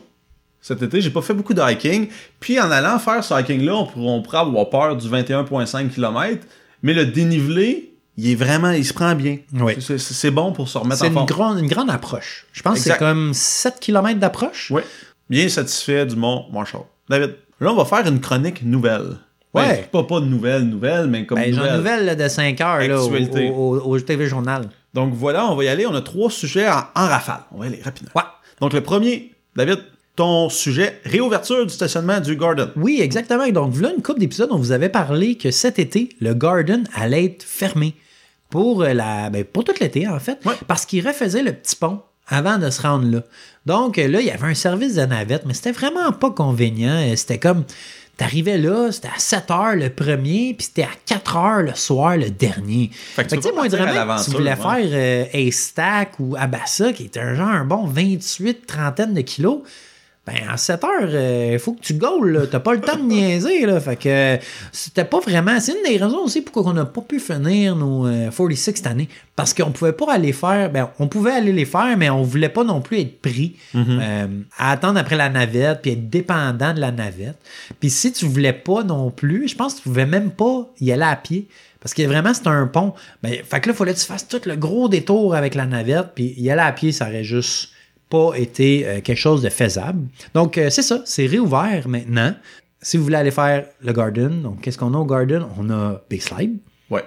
[0.62, 1.00] cet été.
[1.02, 2.08] J'ai pas fait beaucoup de hiking.
[2.40, 6.46] Puis en allant faire ce hiking-là, on, pourrait- on pourrait avoir peur du 21,5 km.
[6.82, 9.38] Mais le dénivelé, il est vraiment, il se prend bien.
[9.54, 9.74] Oui.
[9.80, 11.26] C'est- C'est c'est bon pour se remettre C'est en forme.
[11.28, 12.46] grande- une grande approche.
[12.54, 14.72] Je pense que c'est comme 7 km d'approche.
[14.72, 14.82] Oui.
[15.30, 16.82] Bien satisfait du mont Marshall.
[17.10, 19.18] David, là, on va faire une chronique nouvelle.
[19.54, 19.68] Ouais.
[19.68, 21.72] Ben, pas, pas de nouvelles, nouvelles, mais comme Ben, j'ai nouvelles.
[21.72, 24.68] une nouvelle là, de 5 heures là, au- au TV Journal.
[24.96, 25.86] Donc voilà, on va y aller.
[25.86, 27.42] On a trois sujets en, en rafale.
[27.52, 28.12] On va y aller rapidement.
[28.16, 28.24] Ouais.
[28.62, 29.80] Donc le premier, David,
[30.16, 32.70] ton sujet, réouverture du stationnement du Garden.
[32.78, 33.46] Oui, exactement.
[33.50, 37.26] Donc, voilà une couple d'épisodes, on vous avait parlé que cet été, le Garden allait
[37.26, 37.94] être fermé
[38.50, 40.54] pour, euh, la, ben, pour tout l'été, en fait, Ouais.
[40.68, 43.24] parce qu'il refaisait le petit pont avant de se rendre là.
[43.66, 46.96] Donc, euh, là, il y avait un service de navette, mais c'était vraiment pas convenient.
[46.96, 47.66] Euh, C'était comme,
[48.18, 52.18] t'arrivais là, c'était à 7 heures le premier, puis c'était à 4 heures le soir
[52.18, 52.90] le dernier.
[52.94, 54.56] Fait que tu sais, moindrement, si tu voulais ouais.
[54.56, 59.62] faire euh, A-Stack ou Abassa, qui est un genre un bon 28, trentaine de kilos,
[60.26, 62.48] ben, en 7 heures, il faut que tu goals, là.
[62.48, 63.80] T'as pas le temps de niaiser, là.
[63.80, 64.38] Fait que euh,
[64.72, 65.60] c'était pas vraiment.
[65.60, 68.88] C'est une des raisons aussi pourquoi on n'a pas pu finir nos euh, 46 cette
[68.88, 69.08] année.
[69.36, 70.72] Parce qu'on pouvait pas aller faire.
[70.72, 74.28] Ben, on pouvait aller les faire, mais on voulait pas non plus être pris euh,
[74.58, 77.38] à attendre après la navette, puis être dépendant de la navette.
[77.80, 80.92] Puis si tu voulais pas non plus, je pense que tu pouvais même pas y
[80.92, 81.48] aller à pied.
[81.80, 82.96] Parce que vraiment, c'est un pont.
[83.22, 85.68] Ben, fait que là, il fallait que tu fasses tout le gros détour avec la
[85.68, 87.75] navette, puis y aller à pied, ça aurait juste
[88.10, 90.08] pas été euh, quelque chose de faisable.
[90.34, 92.34] Donc, euh, c'est ça, c'est réouvert maintenant.
[92.82, 95.46] Si vous voulez aller faire le Garden, donc qu'est-ce qu'on a au Garden?
[95.58, 96.58] On a Big Slide,
[96.90, 97.04] Ouais.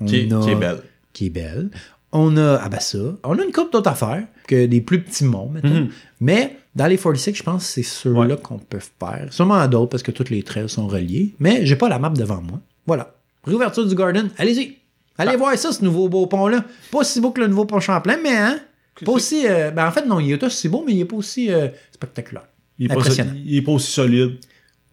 [0.00, 0.82] On Qui est, a- qui est belle.
[1.12, 1.70] qui est belle.
[2.12, 2.98] On a Abassa.
[3.24, 5.68] On a une couple d'autres affaires que des plus petits monts, mettons.
[5.68, 5.88] Mhm.
[6.20, 8.36] Mais dans les 46, je pense que c'est ceux-là Ouais.
[8.42, 9.28] qu'on peut faire.
[9.30, 11.34] Sûrement d'autres parce que toutes les trails sont reliés.
[11.38, 12.60] Mais j'ai pas la map devant moi.
[12.86, 13.14] Voilà.
[13.46, 14.28] Réouverture du Garden.
[14.36, 14.76] Allez-y.
[15.16, 15.36] Allez Ah.
[15.38, 16.64] voir ça, ce nouveau beau pont-là.
[16.90, 18.58] Pas aussi beau que le nouveau pont Champlain, mais hein?
[19.04, 19.46] Pas aussi.
[19.46, 21.68] euh, ben en fait, non, il est aussi beau, mais il est pas aussi euh,
[21.92, 22.44] spectaculaire.
[22.78, 23.22] Il est, pas, so-
[23.64, 24.38] pas aussi solide.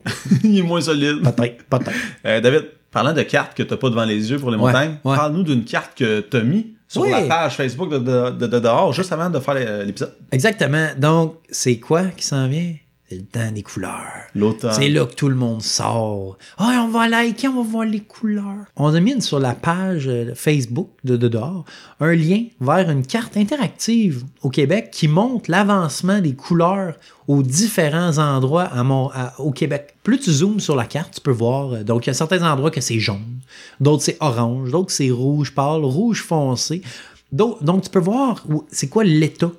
[0.44, 1.22] il est moins solide.
[1.24, 1.92] Peut-être, peut-être.
[2.26, 4.96] Euh, David, parlant de cartes que t'as pas devant les yeux pour les Ouais, montagnes,
[5.04, 5.16] ouais.
[5.16, 7.12] parle-nous d'une carte que t'as mis sur Oui.
[7.12, 9.54] la page Facebook de, de, de- de dehors juste avant de faire
[9.86, 10.14] l'épisode.
[10.32, 10.88] Exactement.
[10.98, 12.74] Donc, c'est quoi qui s'en vient?
[13.10, 14.06] C'est le temps des couleurs.
[14.36, 14.72] L'automne.
[14.74, 16.38] C'est là que tout le monde sort.
[16.60, 18.66] Ah, on va liker, on va voir les couleurs.
[18.76, 21.66] On a mis sur la page euh, Facebook de, de dehors
[22.00, 26.94] un lien vers une carte interactive au Québec qui montre l'avancement des couleurs
[27.28, 29.96] aux différents endroits à Mont- à- au Québec.
[30.04, 31.74] Plus tu zoomes sur la carte, tu peux voir.
[31.74, 33.40] euh, Donc, il y a certains endroits que c'est jaune,
[33.80, 36.84] d'autres c'est orange, d'autres c'est rouge pâle, rouge foncé.
[37.32, 39.52] Donc, tu peux voir c'est quoi l'état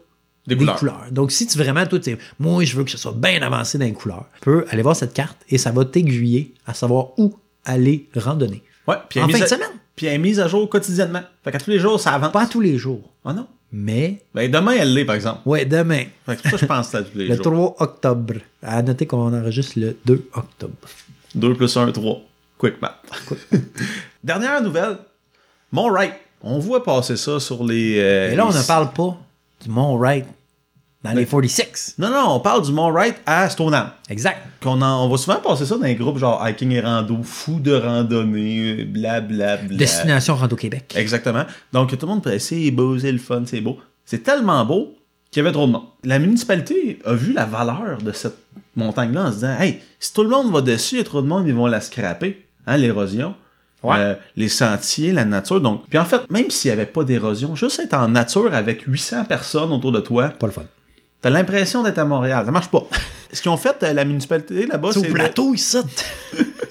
[0.55, 0.77] Des couleurs.
[0.79, 1.07] couleurs.
[1.11, 3.85] Donc, si tu vraiment, toi, tu moi, je veux que ce soit bien avancé dans
[3.85, 7.35] les couleurs, tu peux aller voir cette carte et ça va t'aiguiller à savoir où
[7.65, 8.63] aller randonner.
[8.87, 9.69] Ouais, puis En fin de à- semaine.
[9.97, 11.21] Puis elle est mise à jour quotidiennement.
[11.45, 12.33] Fait qu'à tous les jours, ça avance.
[12.33, 13.47] Pas tous les jours, Ah non?
[13.71, 15.41] mais Ben demain, elle l'est, par exemple.
[15.45, 17.45] ouais, demain, Fait que ça, je pense à tous les le jours.
[17.45, 18.35] 3 octobre.
[18.63, 20.73] À noter qu'on enregistre le 2 octobre.
[21.35, 22.23] 2 plus 1, 3.
[22.59, 22.97] Quick math.
[24.25, 24.99] Dernière nouvelle.
[25.73, 26.13] Mont Wright.
[26.43, 27.99] On voit passer ça sur les.
[27.99, 29.19] euh, Et là, on les- ne parle pas
[29.63, 30.25] du Mont Wright
[31.03, 31.95] dans les 46.
[31.99, 33.91] Non, non, on parle du Mont Wright à Stoneham.
[34.11, 34.39] Exact.
[34.63, 37.59] Qu'on en- on va souvent passer ça dans les groupes genre hiking et rando, fou
[37.61, 39.57] de randonnée, blablabla.
[39.57, 39.77] Bla, bla.
[39.79, 40.93] Destination Rando Québec.
[40.97, 41.45] Exactement.
[41.73, 43.79] Donc tout le monde peut c'est beau, c'est le fun, c'est beau.
[44.05, 44.95] C'est tellement beau
[45.31, 45.85] qu'il y avait trop de monde.
[46.05, 48.37] La municipalité a vu la valeur de cette
[48.77, 51.23] montagne-là en se disant Hey, si tout le monde va dessus, il y a trop
[51.23, 52.45] de monde, ils vont la scraper.
[52.67, 53.35] Hein, l'érosion.
[53.83, 53.97] Ouais.
[53.99, 55.61] Euh, les sentiers, la nature.
[55.63, 58.83] Donc, puis en fait, même s'il n'y avait pas d'érosion, juste être en nature avec
[58.83, 60.65] 800 personnes autour de toi, Pas le fun.
[61.21, 62.45] T'as l'impression d'être à Montréal.
[62.45, 62.87] Ça marche pas.
[63.33, 65.11] Ce qu'ils ont fait, euh, la municipalité là-bas, C'est c'est.
[65.11, 65.79] au plateau, ici.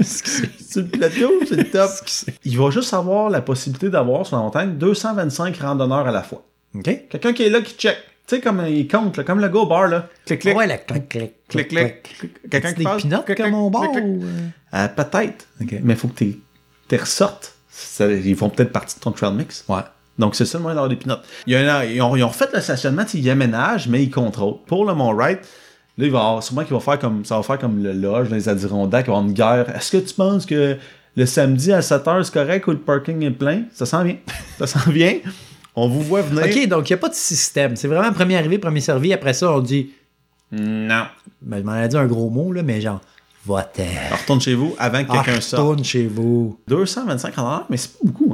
[0.02, 1.90] sur le plateau, c'est le top.
[2.46, 6.44] Il va juste avoir la possibilité d'avoir sur la montagne 225 randonneurs à la fois.
[6.76, 6.84] OK.
[7.10, 7.98] Quelqu'un qui est là qui check.
[8.28, 10.08] Tu sais, comme il compte, là, comme le go bar, là.
[10.26, 10.56] Clic, clic.
[10.56, 12.04] Ouais, la clic, clic, clic, clic.
[12.04, 12.50] clic.
[12.50, 13.36] Quelqu'un C'est qui des passe?
[13.38, 14.28] comme au bar ou, euh?
[14.76, 15.48] Euh, Peut-être.
[15.62, 15.76] OK.
[15.82, 17.56] Mais il faut que tu ressortes.
[17.72, 19.66] Ça- ils font peut-être partie de ton trail mix.
[19.68, 19.80] Ouais.
[20.20, 21.24] Donc, c'est ça le moyen d'avoir des pinottes.
[21.48, 24.12] Il y a un- ils, ont, ils ont refait le stationnement, ils aménagent, mais ils
[24.12, 24.58] contrôlent.
[24.68, 25.40] Pour le Mont Wright,
[25.98, 28.30] là, il va avoir, sûrement qu'il va faire comme, ça va faire comme le Loge,
[28.30, 29.76] dans les Adirondacks, il va avoir une guerre.
[29.76, 30.78] Est-ce que tu penses que
[31.16, 33.64] le samedi à 7h, c'est correct ou le parking est plein?
[33.74, 34.18] Ça s'en vient.
[34.60, 35.16] Ça s'en vient.
[35.76, 36.44] On vous voit venir.
[36.46, 37.76] OK, donc il n'y a pas de système.
[37.78, 39.14] C'est vraiment premier arrivé, premier servi.
[39.14, 39.92] Après ça, on dit,
[40.52, 41.04] Non.
[41.42, 43.00] ben, je m'en ai dit un gros mot, là, mais genre,
[43.46, 43.84] va-t'en.
[44.22, 45.62] Retourne chez vous avant que Ah, quelqu'un sorte.
[45.64, 46.60] retourne chez vous.
[46.68, 48.29] 225 randonneurs, mais c'est pas beaucoup,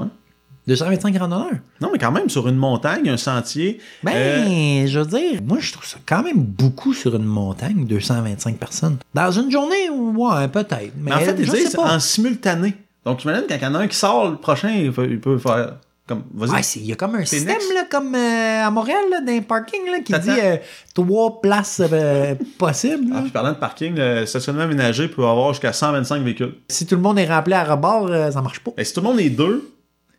[0.68, 0.72] hein?
[0.76, 1.50] 225 randonneurs.
[1.82, 3.80] Non, mais quand même, sur une montagne, un sentier.
[4.04, 7.86] Ben, euh, je veux dire, moi, je trouve ça quand même beaucoup sur une montagne,
[7.86, 8.98] 225 personnes.
[9.14, 10.92] Dans une journée, ouais, peut-être.
[10.98, 12.74] Mais, mais en fait, ils disent en simultané.
[13.06, 15.20] Donc, j'imagine quand il y en a un qui sort, le prochain, il peut, il
[15.20, 15.74] peut faire
[16.08, 16.24] comme.
[16.34, 16.50] Vas-y.
[16.52, 19.32] Ouais, c'est- il y a comme un système, là, comme euh, à Montréal, là, dans
[19.32, 20.58] les parkings, là, qui dit euh,
[20.96, 23.12] trois places euh, possibles.
[23.16, 26.56] Ah, puis parlant de parking, le stationnement aménagé peut avoir jusqu'à 125 véhicules.
[26.70, 28.72] Si tout le monde est rempli à rebord, ça marche pas.
[28.78, 29.72] Et si tout le monde est deux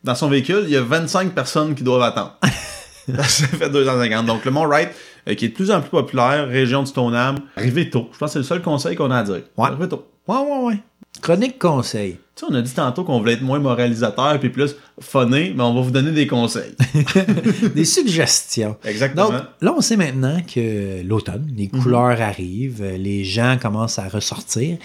[0.03, 2.37] dans son véhicule, il y a 25 personnes qui doivent attendre.
[3.07, 4.25] ça fait 250.
[4.25, 4.89] Donc, le Mont Wright,
[5.27, 8.09] euh, qui est de plus en plus populaire, région de Stoneham, arrivez tôt.
[8.13, 9.41] Je pense que c'est le seul conseil qu'on a à dire.
[9.57, 9.67] Ouais.
[9.67, 10.07] Arrivez tôt.
[10.27, 10.79] Ouais, ouais, ouais.
[11.21, 12.19] Chronique conseil.
[12.35, 15.63] Tu sais, on a dit tantôt qu'on voulait être moins moralisateur puis plus funné, mais
[15.63, 16.75] on va vous donner des conseils.
[17.75, 18.77] Des suggestions.
[18.83, 19.29] Exactement.
[19.31, 21.81] Donc, là, on sait maintenant que l'automne, les Mhm.
[21.81, 24.77] couleurs arrivent, euh, les gens commencent à ressortir.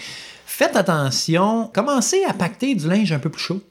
[0.47, 3.61] Faites attention, commencez à pacter du linge un peu plus chaud.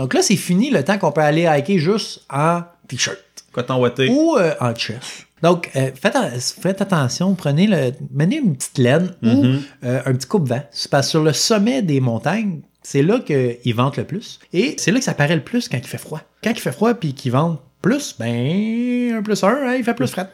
[0.00, 3.18] Donc là, c'est fini le temps qu'on peut aller hiker juste en t-shirt
[3.52, 4.08] Coton ouaté.
[4.08, 5.26] ou euh, en chest.
[5.42, 9.62] Donc, euh, faites, attention, prenez le, menez une petite laine ou Mhm.
[9.84, 10.62] euh, un petit coupe-vent.
[10.70, 14.38] C'est parce que sur le sommet des montagnes, c'est là qu'ils ventent le plus.
[14.54, 16.22] Et c'est là que ça paraît le plus quand il fait froid.
[16.42, 19.94] Quand il fait froid puis qu'ils vendent plus, ben, un plus un, hein, il fait
[19.94, 20.28] plus frais.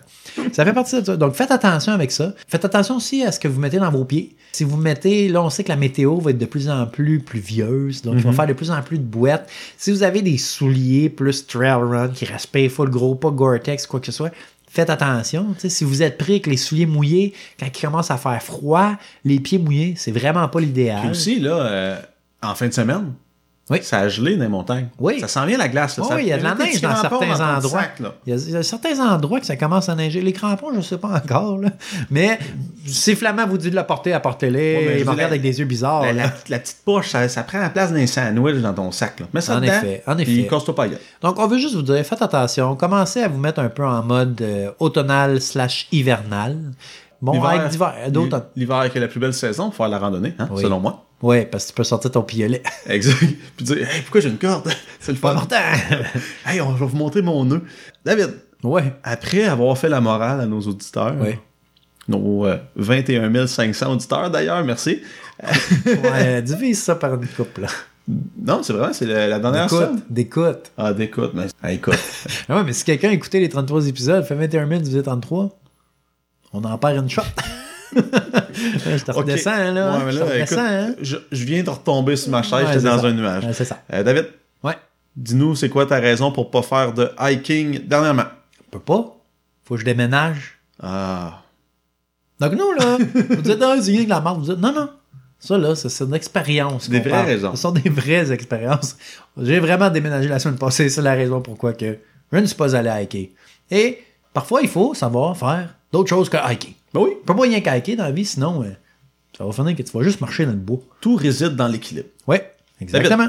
[0.53, 1.17] Ça fait partie de ça.
[1.17, 2.35] Donc, faites attention avec ça.
[2.49, 4.37] Faites attention aussi à ce que vous mettez dans vos pieds.
[4.53, 7.21] Si vous mettez, là, on sait que la météo va être de plus en plus
[7.21, 9.51] pluvieuse, donc il va faire de plus en plus de boîtes.
[9.77, 14.01] Si vous avez des souliers plus trail run qui respirent full gros, pas Gore-Tex, quoi
[14.01, 14.33] que ce soit,
[14.69, 15.55] faites attention.
[15.59, 18.93] Si vous êtes pris avec les souliers mouillés, quand il commence à faire froid,
[19.25, 21.11] les pieds mouillés, c'est vraiment pas Puis l'idéal.
[21.11, 22.01] aussi, là, euh,
[22.43, 23.13] en fin de semaine,
[23.69, 23.79] Oui.
[23.83, 24.87] ça a gelé dans les montagnes.
[25.01, 25.19] Oui.
[25.21, 25.99] Ça sent bien la glace.
[25.99, 26.05] Là.
[26.05, 27.81] Ça- il y a de la neige dans certains endroits.
[27.83, 28.01] sac.
[28.27, 30.21] Il y, a, il y a certains endroits que ça commence à neiger.
[30.23, 31.59] Les crampons, je ne sais pas encore.
[31.59, 31.71] là.
[32.11, 32.39] Mais
[32.87, 34.77] si Flamand vous dit de la porter, apportez-les.
[34.77, 36.03] Ouais, mais il me regarde avec des yeux bizarres.
[36.03, 36.23] La, là.
[36.27, 39.19] la- la petite poche, ça, ça prend la place d'un sandwich dans ton sac.
[39.21, 39.27] Là.
[39.33, 40.43] Mets ça En dedans, effet, en effet.
[40.75, 40.87] pas.
[41.23, 42.77] Donc, on veut juste vous dire, faites attention.
[42.77, 46.57] Commencez à vous mettre un peu en mode euh, automnal slash hivernal.
[47.21, 48.43] Bon, L'hiver- avec d'hiver, d'automne.
[48.55, 50.63] L'hiver qui est la plus belle saison pour faire la randonnée, hein, Oui.
[50.63, 51.06] selon moi.
[51.23, 52.63] Oui, parce que tu peux sortir ton piolet.
[52.89, 53.19] Exact.
[53.57, 54.71] Puis dire, hey, pourquoi j'ai une corde?
[55.01, 55.31] C'est le fun.
[55.31, 55.57] important.
[56.47, 57.63] hey, on va vous montrer mon nœud.
[58.05, 58.93] David, ouais.
[59.03, 61.37] après avoir fait la morale à nos auditeurs, Oui.
[62.09, 65.01] nos euh, 21 500 auditeurs d'ailleurs, merci.
[65.87, 67.63] Ouais, divise ça par une couple.
[67.63, 67.69] là.
[68.41, 70.01] Non, c'est vrai, c'est la, la dernière somme.
[70.09, 70.71] D'écoute.
[70.79, 71.99] Ah, d'écoute, mais ah, écoute.
[72.49, 75.59] Ah ouais, mais si quelqu'un a écouté les 33 épisodes, fait 21 000 divisé 33,
[76.53, 77.23] on en perd une shot.
[78.75, 79.99] Je te redescends, là.
[79.99, 80.95] Ouais, mais je là, te hein.
[81.01, 83.07] je, je viens de retomber sur ma chaise, Ouais, j'étais dans ça.
[83.07, 83.45] un nuage.
[83.45, 83.79] Ouais, c'est ça.
[83.93, 84.27] Euh, David,
[84.63, 84.77] Ouais.
[85.17, 88.25] dis-nous, c'est quoi ta raison pour pas faire de hiking dernièrement?
[88.67, 89.17] On peut pas.
[89.65, 90.59] Faut que je déménage.
[90.83, 91.43] Ah.
[92.41, 92.99] Donc, nous, là,
[93.31, 94.39] vous dites, ah, c'est que la marque.
[94.39, 94.91] Vous dites, non, non.
[95.39, 96.89] Ça, là, c'est une expérience.
[96.89, 97.27] Des vraies parle.
[97.27, 97.51] raisons.
[97.55, 98.97] Ce sont des vraies expériences.
[99.41, 100.89] J'ai vraiment déménagé la semaine passée.
[100.89, 101.99] C'est la raison pourquoi que
[102.33, 103.27] je ne suis pas allé hiker.
[103.71, 103.99] Et
[104.33, 106.71] parfois, il faut savoir faire d'autres choses que hiker.
[106.95, 108.71] Ben oui, On peut pas rien hiker dans la vie, sinon, euh,
[109.37, 110.79] ça va finir que tu vas juste marcher dans le bois.
[111.01, 112.09] tout réside dans l'équilibre.
[112.27, 113.29] Ouais, exactement.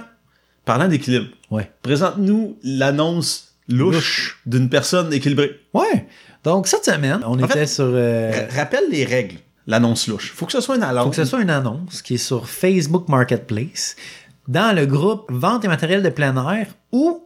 [0.66, 1.72] Parlant d'équilibre, Ouais.
[1.82, 4.42] présente-nous l'annonce louche, Louche.
[4.46, 5.52] d'une personne équilibrée.
[5.74, 6.08] Ouais.
[6.44, 7.86] Donc, cette semaine, on En était fait, sur.
[7.88, 10.32] euh, Ra- Rappelle les règles, l'annonce louche.
[10.34, 11.04] Faut que ce soit une annonce.
[11.06, 13.96] faut que ce soit une annonce qui est sur Facebook Marketplace
[14.48, 17.24] dans le groupe Vente et matériel de plein air ou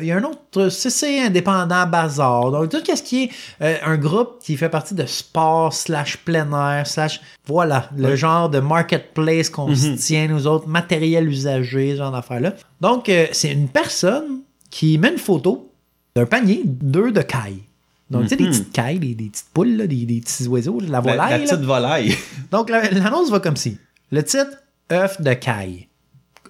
[0.00, 2.50] Il y a un autre CC indépendant Bazar.
[2.50, 3.30] Donc, tout ce qui est
[3.62, 8.50] euh, un groupe qui fait partie de sport, slash plein air, slash, voilà, le genre
[8.50, 12.54] de marketplace qu'on se tient, nous autres, matériel usagé, ce genre d'affaires-là.
[12.80, 15.70] Donc, euh, c'est une personne qui met une photo
[16.16, 17.62] d'un panier d'œufs de caille.
[18.10, 20.80] Donc, tu sais, des petites cailles, des, des petites poules, là, des, des petits oiseaux,
[20.80, 21.30] de la La, volaille.
[21.30, 22.16] la petite volaille.
[22.50, 23.78] Donc, la- l'annonce va comme ci.
[24.10, 24.50] Le titre,
[24.92, 25.86] œuf de caille.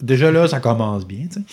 [0.00, 1.26] Déjà là, ça commence bien.
[1.26, 1.46] tu sais.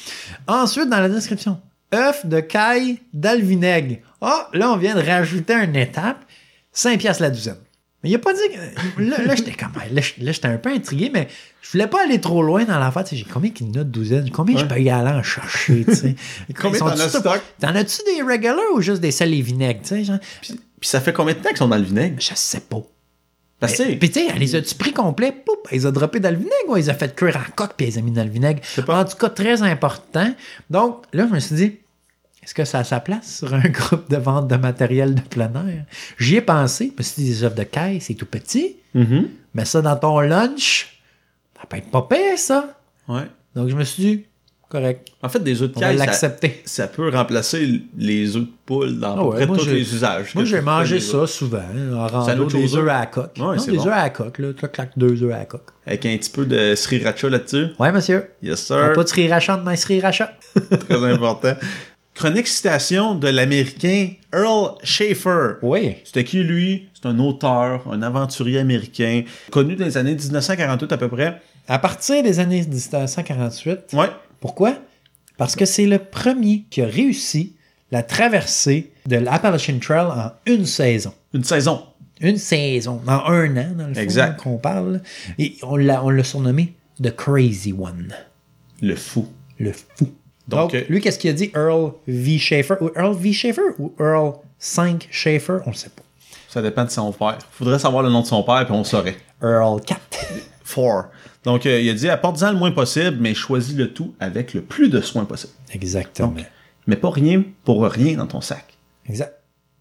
[0.48, 1.60] Ensuite, dans la description,
[1.94, 3.98] œuf de caille d'alvinègre.
[4.22, 6.24] Ah, là, on vient de rajouter une étape,
[6.72, 7.58] 5 piastres la douzaine.
[8.04, 9.02] Mais il a pas dit que.
[9.02, 9.74] Là, là, j'étais comme.
[9.92, 11.28] Là, j'étais un peu intrigué, mais
[11.62, 13.04] je voulais pas aller trop loin dans l'affaire.
[13.12, 14.32] J'ai combien qu'il y en a de douzaine?
[14.32, 16.16] Combien je peux y aller en chercher, tu sais?
[16.60, 17.42] Combien Ils t'en as stock?
[17.60, 20.04] T'en as-tu des regulars ou juste des sels et vinaigres, tu sais?
[20.04, 20.20] genre?
[20.42, 22.16] Puis, puis ça fait combien de temps qu'ils sont dans le vinaigre?
[22.20, 22.82] Je sais pas.
[23.60, 25.32] Parce Puis tu sais, elle les a-tu pris complet?
[25.32, 27.52] Poup, elle les a droppés dans le vinaigre ou elle les a fait cuire en
[27.56, 28.60] coque puis elle les a mis dans le vinaigre?
[28.88, 30.34] En tout cas, très important.
[30.72, 31.78] Donc, là, je me suis dit,
[32.44, 35.52] est-ce que ça a sa place sur un groupe de vente de matériel de plein
[35.68, 35.86] air?
[36.18, 36.92] J'y ai pensé.
[37.00, 38.78] Suis dit, des œufs de caille, c'est tout petit.
[38.94, 39.28] Mhm.
[39.54, 41.02] Mets ça dans ton lunch.
[41.60, 42.78] Ça peut être pas pire, ça.
[43.08, 43.28] Ouais.
[43.56, 44.26] Donc, je me suis dit,
[44.70, 45.10] correct.
[45.22, 46.00] En fait, des œufs de caille,
[46.66, 49.82] ça, peut remplacer les œufs de poule dans Ah peu ouais, près moi, tous les
[49.94, 50.34] usages.
[50.34, 51.58] Moi, que j'ai mangé ça souvent.
[51.60, 53.34] hein, En rando, des chose, œufs à la coque.
[53.38, 53.86] Ouais, Non, des bon.
[53.88, 54.54] œufs à la coque, là.
[54.54, 55.68] Clac, clac, deux œufs à la coque.
[55.86, 57.68] Avec un petit peu de sriracha là-dessus?
[57.78, 58.30] Ouais, monsieur.
[58.42, 58.94] Yes, Un sir.
[58.94, 60.32] Pas de sriracha de main sriracha.
[60.90, 61.54] Très important.
[62.22, 65.54] Chronique citation de l'américain Earl Schaefer.
[65.64, 65.96] Oui.
[66.04, 66.88] C'était qui, lui?
[66.94, 71.42] C'est un auteur, un aventurier américain, connu dans les années 1948 à peu près.
[71.68, 73.80] À partir des années 1948.
[73.94, 74.06] Ouais.
[74.40, 74.76] Pourquoi?
[75.38, 77.56] Parce que c'est le premier qui a réussi
[77.90, 81.16] la traversée de l'Appalachian Trail en une saison.
[81.34, 81.82] Une saison.
[82.20, 84.40] Une saison, en un an, dans le Exact.
[84.40, 85.02] qu'on parle.
[85.40, 88.14] Et on l'a, on l'a surnommé The Crazy One.
[88.80, 89.28] Le fou.
[89.58, 90.08] Le fou.
[90.48, 91.52] Donc, Donc, euh, lui, qu'est-ce qu'il a dit?
[91.56, 92.38] Earl V.
[92.38, 92.76] Schaefer.
[92.82, 93.34] Ou Earl V.
[93.34, 95.60] Schaefer ou Earl 5 Schaefer?
[95.66, 96.04] On ne sait pas.
[96.50, 97.38] Ça dépend de son père.
[97.52, 99.18] Faudrait savoir le nom de son père, puis on saurait.
[99.42, 100.00] Earl 4.
[100.64, 101.06] Four.
[101.44, 104.62] Donc, euh, il a dit apporte-en le moins possible, mais choisis le tout avec le
[104.62, 105.54] plus de soin possible.
[105.74, 106.34] Exactement.
[106.88, 108.78] Mais pas rien pour rien dans ton sac.
[109.08, 109.34] Exact.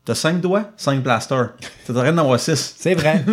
[0.04, 1.54] T'as 5 doigts, 5 plasters.
[1.86, 2.76] T'as rien d'en avoir 6.
[2.78, 3.24] C'est vrai.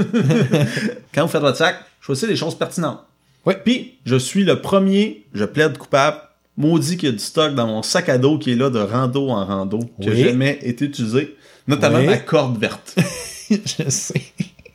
[1.14, 3.04] Quand vous faites votre sac, choisissez les choses pertinentes.
[3.46, 3.54] Oui.
[3.64, 6.18] Puis, je suis le premier, je plaide coupable,
[6.58, 8.80] maudit qu'il y a du stock dans mon sac à dos qui est là de
[8.80, 11.36] rando en rando, qui n'a jamais été utilisé,
[11.68, 12.06] notamment Oui.
[12.08, 12.96] ma corde verte.
[13.50, 14.22] Je sais.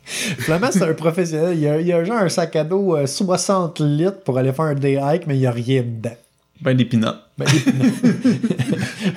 [0.05, 1.55] Flamand, c'est un professionnel.
[1.55, 4.37] Il y a, il y a genre un sac à dos euh, 60 litres pour
[4.37, 6.15] aller faire un day hike, mais il n'y a rien dedans.
[6.61, 7.05] ben des peanuts.
[7.37, 7.45] Ben,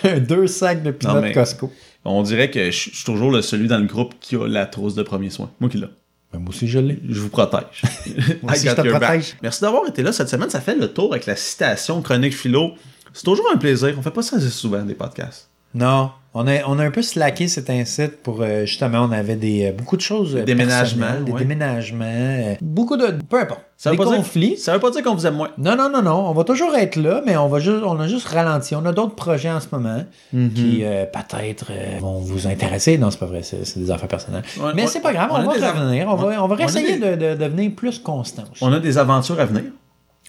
[0.05, 1.73] des- Deux sacs de mais- Costco.
[2.05, 4.65] On dirait que je je suis toujours le celui dans le groupe qui a la
[4.67, 5.51] trousse de premier soin.
[5.61, 5.87] Moi qui l'ai.
[6.33, 7.01] Ben, moi aussi, je l'ai.
[7.09, 7.83] Je vous protège.
[8.43, 9.37] Moi aussi, je te protège.
[9.43, 10.51] Merci d'avoir été là cette semaine.
[10.51, 12.73] Ça fait le tour avec la citation chronique philo.
[13.13, 13.95] C'est toujours un plaisir.
[13.97, 15.49] On fait pas ça assez souvent, des podcasts.
[15.75, 19.37] Non, on a, on a un peu slacké cet incite pour euh, justement, on avait
[19.37, 20.37] des, euh, beaucoup de choses.
[20.37, 21.39] euh, Déménagements, personnelles, Des ouais.
[21.39, 22.05] déménagements.
[22.07, 23.07] euh, beaucoup de.
[23.29, 23.61] Peu importe.
[23.79, 24.57] Ça veut, des pas dire, conflits.
[24.57, 25.51] ça veut pas dire qu'on vous aime moins.
[25.59, 26.29] Non, non, non, non.
[26.29, 28.75] On va toujours être là, mais on va juste, on a juste ralenti.
[28.75, 30.03] On a d'autres projets en ce moment
[30.33, 30.53] Mhm.
[30.55, 31.67] qui peut-être
[32.01, 32.97] vont vous intéresser.
[32.97, 34.45] Non, c'est pas vrai, c'est des affaires personnelles.
[34.75, 36.09] Mais c'est pas grave, On va des revenir.
[36.09, 38.45] On, va, on va on a essayer des- de, de devenir plus constant.
[38.63, 39.65] On a des aventures à venir.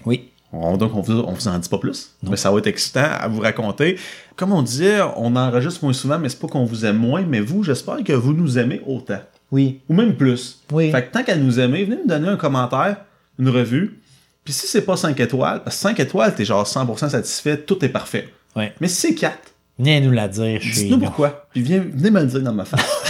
[0.06, 0.32] Oui.
[0.54, 2.12] On, donc, on vous, on vous en dit pas plus.
[2.24, 3.98] Mais ça va être excitant à vous raconter.
[4.36, 7.22] Comme on disait, on enregistre moins souvent, mais c'est pas qu'on vous aime moins.
[7.24, 9.20] Mais vous, j'espère que vous nous aimez autant.
[9.52, 9.82] Oui.
[9.90, 10.62] Ou même plus.
[10.72, 10.92] Oui.
[10.92, 12.98] Fait que tant qu'à nous aimer, venez nous donner un commentaire,
[13.40, 14.00] une revue.
[14.44, 17.84] Puis si c'est pas 5 étoiles, parce que 5 étoiles, t'es genre 100% satisfait, tout
[17.84, 18.30] est parfait.
[18.56, 18.74] Ouais.
[18.80, 19.38] Mais si c'est 4,
[19.80, 21.00] Viens nous la dire dites-nous nous.
[21.00, 21.48] pourquoi.
[21.52, 22.82] Puis viens, venez me le dire dans ma face.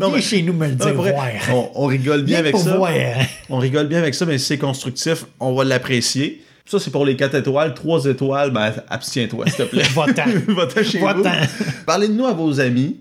[0.00, 0.94] non, chez nous me le dire.
[0.94, 1.14] vrai,
[1.52, 2.76] on, on rigole bien avec ça.
[2.76, 2.90] voir.
[3.48, 6.42] On rigole bien avec ça, mais si c'est constructif, on va l'apprécier.
[6.64, 7.74] Ça, c'est pour les 4 étoiles.
[7.74, 9.84] 3 étoiles, ben, abstiens-toi, s'il te plaît.
[9.94, 10.24] Va-t'en.
[10.54, 11.06] Va-t'en chez vous.
[11.06, 11.30] Va-t'en.
[11.86, 12.96] Parlez de nous à vos amis.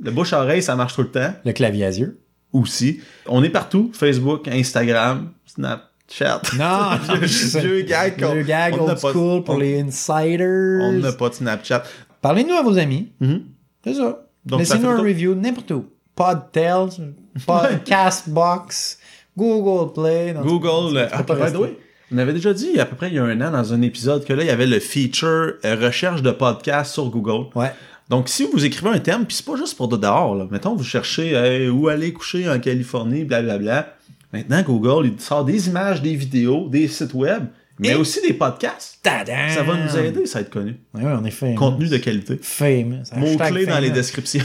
[0.00, 1.34] Le bouche-oreille, ça marche tout le temps.
[1.44, 2.20] Le clavier à yeux.
[2.52, 3.00] Aussi.
[3.26, 3.90] On est partout.
[3.92, 6.42] Facebook, Instagram, Snapchat.
[6.56, 6.64] Non,
[7.08, 7.60] non, Vieux- je sais.
[7.60, 10.80] vieux gag gag on old school pour on- les insiders.
[10.82, 11.82] On n'a pas de Snapchat.
[12.22, 13.08] Parlez-nous à vos amis.
[13.20, 13.42] Mhm.
[13.84, 14.27] C'est ça.
[14.56, 15.86] Laissez-nous un review n'importe où.
[16.14, 17.14] Podtails,
[17.46, 18.98] Podcastbox,
[19.36, 20.34] Google Play.
[20.42, 20.96] Google.
[20.96, 21.68] Euh,
[22.10, 24.24] on avait déjà dit à peu près il y a un an dans un épisode
[24.24, 27.46] que là, il y avait le feature euh, recherche de podcast sur Google.
[27.54, 27.72] Ouais.
[28.08, 30.48] Donc, si vous écrivez un thème, puis c'est pas juste pour de dehors, là.
[30.50, 33.94] mettons, vous cherchez où aller coucher en Californie, blablabla.
[34.32, 37.44] Maintenant, Google, il sort des images, des vidéos, des sites web,
[37.78, 38.98] mais Et- aussi des podcasts.
[39.02, 39.48] Tadam!
[39.50, 40.76] Ça va nous aider, ça va être connu.
[40.94, 41.54] Ouais, ouais, on est famous.
[41.54, 42.38] Contenu de qualité.
[42.42, 43.04] Famous.
[43.16, 44.44] Mots-clés dans les descriptions.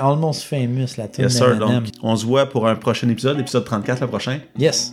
[0.00, 1.56] Almost famous, la tune Yes, sir.
[1.58, 4.38] Donc, on se voit pour un prochain épisode, l'épisode 34 le prochain.
[4.58, 4.90] Yes.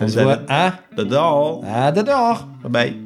[0.00, 1.64] On se voit à, De dehors.
[1.66, 2.46] à de dehors.
[2.64, 3.05] Bye bye.